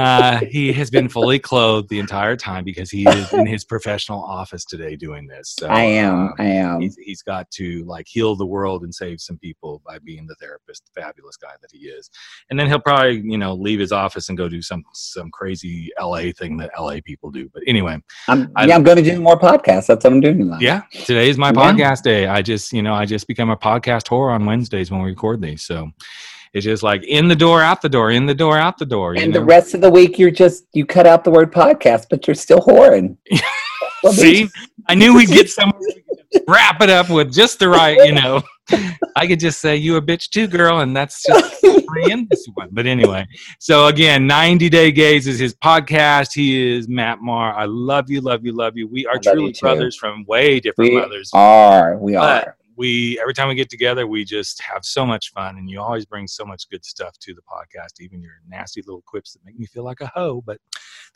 uh, 0.00 0.40
he 0.50 0.72
has 0.72 0.90
been 0.90 1.08
fully 1.08 1.38
clothed 1.38 1.88
the 1.88 1.98
entire 1.98 2.36
time 2.36 2.64
because 2.64 2.90
he 2.90 3.06
is 3.08 3.32
in 3.32 3.46
his 3.46 3.64
professional 3.64 4.22
office 4.22 4.64
today 4.64 4.96
doing 4.96 5.26
this. 5.26 5.54
So, 5.58 5.66
I 5.68 5.80
am. 5.82 6.28
uh, 6.28 6.32
I 6.38 6.44
am. 6.44 6.80
he's, 6.80 6.96
he's 6.96 7.22
got 7.22 7.50
to 7.52 7.84
like 7.84 8.06
heal 8.08 8.36
the 8.36 8.46
world 8.46 8.82
and 8.84 8.94
save 8.94 9.20
some 9.20 9.38
people 9.38 9.82
by 9.86 9.98
being 9.98 10.26
the 10.26 10.34
therapist, 10.36 10.90
fabulous 10.94 11.36
guy 11.36 11.52
that 11.60 11.70
he 11.72 11.86
is. 11.88 12.10
And 12.50 12.58
then 12.58 12.66
he'll 12.68 12.80
probably, 12.80 13.22
you 13.24 13.38
know, 13.38 13.54
leave 13.54 13.80
his 13.80 13.92
office 13.92 14.28
and 14.28 14.36
go 14.38 14.48
do 14.48 14.62
some 14.62 14.84
some 14.94 15.30
crazy 15.30 15.90
LA 16.00 16.32
thing 16.36 16.56
that 16.58 16.70
LA 16.78 16.96
people 17.04 17.30
do. 17.30 17.48
But 17.52 17.62
anyway, 17.66 17.98
I'm, 18.28 18.50
I- 18.56 18.66
yeah, 18.66 18.74
I'm 18.74 18.82
going 18.82 18.96
to 18.96 19.02
do 19.02 19.20
more 19.20 19.38
podcasts. 19.38 19.86
That's 19.86 20.04
what 20.04 20.06
I'm 20.12 20.20
doing 20.20 20.38
tonight. 20.38 20.60
yeah, 20.60 20.82
today 21.04 21.28
is 21.28 21.38
my 21.38 21.48
Yeah. 21.48 21.52
podcast 21.72 22.02
day. 22.02 22.26
I 22.26 22.42
just, 22.42 22.72
you 22.72 22.82
know, 22.82 22.94
I 22.94 23.04
just 23.06 23.26
become 23.26 23.50
a 23.50 23.56
podcast 23.56 24.04
whore 24.08 24.32
on 24.32 24.44
Wednesdays 24.46 24.90
when 24.90 25.00
we 25.02 25.10
record 25.10 25.40
these. 25.40 25.62
So 25.62 25.90
it's 26.56 26.64
just 26.64 26.82
like 26.82 27.04
in 27.04 27.28
the 27.28 27.36
door, 27.36 27.60
out 27.62 27.82
the 27.82 27.88
door, 27.88 28.10
in 28.12 28.24
the 28.24 28.34
door, 28.34 28.56
out 28.56 28.78
the 28.78 28.86
door. 28.86 29.14
You 29.14 29.22
And 29.22 29.32
know? 29.32 29.40
the 29.40 29.44
rest 29.44 29.74
of 29.74 29.82
the 29.82 29.90
week, 29.90 30.18
you're 30.18 30.30
just 30.30 30.64
you 30.72 30.86
cut 30.86 31.06
out 31.06 31.22
the 31.22 31.30
word 31.30 31.52
podcast, 31.52 32.06
but 32.08 32.26
you're 32.26 32.34
still 32.34 32.60
whoring. 32.60 33.16
See, 34.12 34.48
I 34.88 34.94
knew 34.94 35.14
we'd 35.14 35.28
get 35.28 35.50
somewhere. 35.50 35.80
we 35.80 36.40
Wrap 36.48 36.80
it 36.82 36.90
up 36.90 37.10
with 37.10 37.32
just 37.32 37.58
the 37.58 37.68
right, 37.68 37.96
you 38.06 38.12
know. 38.12 38.42
I 39.16 39.26
could 39.26 39.38
just 39.40 39.60
say 39.60 39.76
you 39.76 39.96
a 39.96 40.02
bitch 40.02 40.30
too, 40.30 40.46
girl, 40.46 40.80
and 40.80 40.96
that's 40.96 41.22
just 41.22 41.62
in 42.08 42.26
this 42.30 42.46
one. 42.54 42.68
But 42.72 42.86
anyway, 42.86 43.26
so 43.58 43.86
again, 43.86 44.26
90 44.26 44.68
Day 44.68 44.92
Gays 44.92 45.26
is 45.26 45.38
his 45.38 45.54
podcast. 45.54 46.28
He 46.34 46.74
is 46.76 46.88
Matt 46.88 47.20
Marr. 47.20 47.54
I 47.54 47.64
love 47.66 48.10
you, 48.10 48.20
love 48.20 48.44
you, 48.44 48.52
love 48.52 48.76
you. 48.76 48.86
We 48.88 49.06
are 49.06 49.12
I 49.12 49.14
love 49.16 49.24
you 49.24 49.32
truly 49.34 49.54
brothers 49.60 49.96
from 49.96 50.24
way 50.26 50.60
different 50.60 50.90
We 50.92 50.98
mothers. 51.00 51.30
are. 51.32 51.96
We 51.98 52.14
But 52.14 52.46
are. 52.48 52.56
We 52.76 53.18
every 53.20 53.34
time 53.34 53.48
we 53.48 53.54
get 53.54 53.70
together, 53.70 54.06
we 54.06 54.24
just 54.24 54.60
have 54.62 54.84
so 54.84 55.06
much 55.06 55.32
fun, 55.32 55.56
and 55.56 55.68
you 55.68 55.80
always 55.80 56.04
bring 56.06 56.26
so 56.26 56.44
much 56.44 56.68
good 56.68 56.84
stuff 56.84 57.18
to 57.20 57.34
the 57.34 57.40
podcast. 57.42 58.00
Even 58.00 58.20
your 58.22 58.32
nasty 58.48 58.82
little 58.82 59.02
quips 59.06 59.32
that 59.32 59.44
make 59.44 59.58
me 59.58 59.66
feel 59.66 59.84
like 59.84 60.00
a 60.00 60.06
hoe, 60.08 60.42
but 60.44 60.58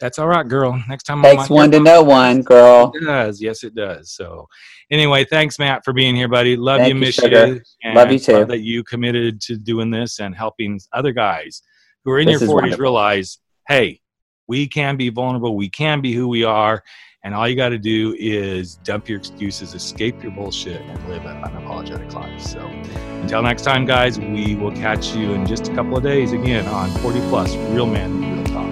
that's 0.01 0.19
all 0.19 0.29
right, 0.29 0.49
girl. 0.49 0.83
Next 0.89 1.05
time, 1.05 1.25
I'm 1.25 1.37
Takes 1.37 1.51
on 1.51 1.57
one 1.57 1.71
to 1.73 1.81
know 1.81 2.03
one, 2.03 2.43
girl. 2.43 2.91
It 2.95 3.05
does, 3.05 3.41
yes, 3.41 3.63
it 3.65 3.75
does. 3.75 4.13
So, 4.13 4.49
anyway, 4.91 5.25
thanks, 5.25 5.59
Matt, 5.59 5.85
for 5.85 5.93
being 5.93 6.17
here, 6.17 6.29
buddy. 6.29 6.57
Love 6.57 6.79
Thank 6.79 6.89
you, 6.89 6.95
miss 6.95 7.19
you, 7.19 7.61
and 7.83 7.95
Love 7.95 8.11
you 8.11 8.19
too. 8.19 8.45
that 8.47 8.61
you 8.61 8.83
committed 8.83 9.41
to 9.43 9.57
doing 9.57 9.91
this 9.91 10.21
and 10.21 10.35
helping 10.35 10.81
other 10.93 11.13
guys 11.13 11.63
who 12.05 12.13
are 12.13 12.19
in 12.19 12.27
This 12.27 12.41
your 12.41 12.49
forties 12.49 12.71
wonderful. 12.71 12.83
realize, 12.83 13.39
hey, 13.69 14.01
we 14.47 14.67
can 14.67 14.97
be 14.97 15.11
vulnerable, 15.11 15.55
we 15.57 15.69
can 15.69 16.01
be 16.01 16.13
who 16.13 16.27
we 16.27 16.43
are, 16.45 16.83
and 17.23 17.35
all 17.35 17.47
you 17.47 17.55
got 17.55 17.69
to 17.69 17.79
do 17.79 18.15
is 18.19 18.77
dump 18.77 19.09
your 19.09 19.19
excuses, 19.19 19.75
escape 19.75 20.23
your 20.23 20.33
bullshit, 20.33 20.81
and 20.81 21.09
live 21.09 21.25
an 21.27 21.43
unapologetic 21.43 22.13
life. 22.15 22.41
So, 22.41 22.61
until 23.21 23.43
next 23.43 23.63
time, 23.63 23.85
guys, 23.85 24.19
we 24.19 24.55
will 24.55 24.73
catch 24.73 25.15
you 25.15 25.35
in 25.35 25.47
just 25.47 25.69
a 25.69 25.75
couple 25.75 25.97
of 25.97 26.03
days 26.03 26.33
again 26.33 26.67
on 26.67 26.91
40 27.01 27.21
Plus 27.29 27.55
Real 27.57 27.87
Men, 27.87 28.37
Real 28.37 28.45
Talk. 28.45 28.71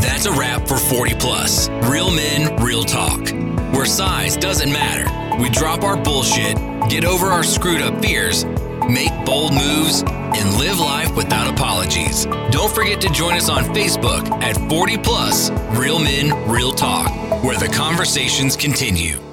That's 0.00 0.26
a 0.26 0.32
wrap 0.32 0.68
for 0.68 0.76
40 0.76 1.14
Plus 1.16 1.68
Real 1.90 2.10
Men, 2.10 2.54
Real 2.62 2.84
Talk, 2.84 3.30
where 3.74 3.86
size 3.86 4.36
doesn't 4.36 4.72
matter. 4.72 5.10
We 5.42 5.48
drop 5.50 5.82
our 5.82 5.96
bullshit, 5.96 6.56
get 6.88 7.04
over 7.04 7.26
our 7.26 7.42
screwed 7.42 7.82
up 7.82 8.00
fears, 8.00 8.44
make 8.88 9.12
bold 9.24 9.54
moves, 9.54 10.02
and 10.02 10.58
live 10.58 10.78
life 10.78 11.14
without 11.16 11.52
apologies. 11.52 12.26
Don't 12.50 12.72
forget 12.72 13.00
to 13.00 13.08
join 13.10 13.34
us 13.34 13.48
on 13.48 13.64
Facebook 13.74 14.30
at 14.42 14.56
40 14.70 14.98
Plus 14.98 15.50
Real 15.76 15.98
Men, 15.98 16.48
Real 16.48 16.72
Talk, 16.72 17.08
where 17.42 17.58
the 17.58 17.68
conversations 17.68 18.56
continue. 18.56 19.31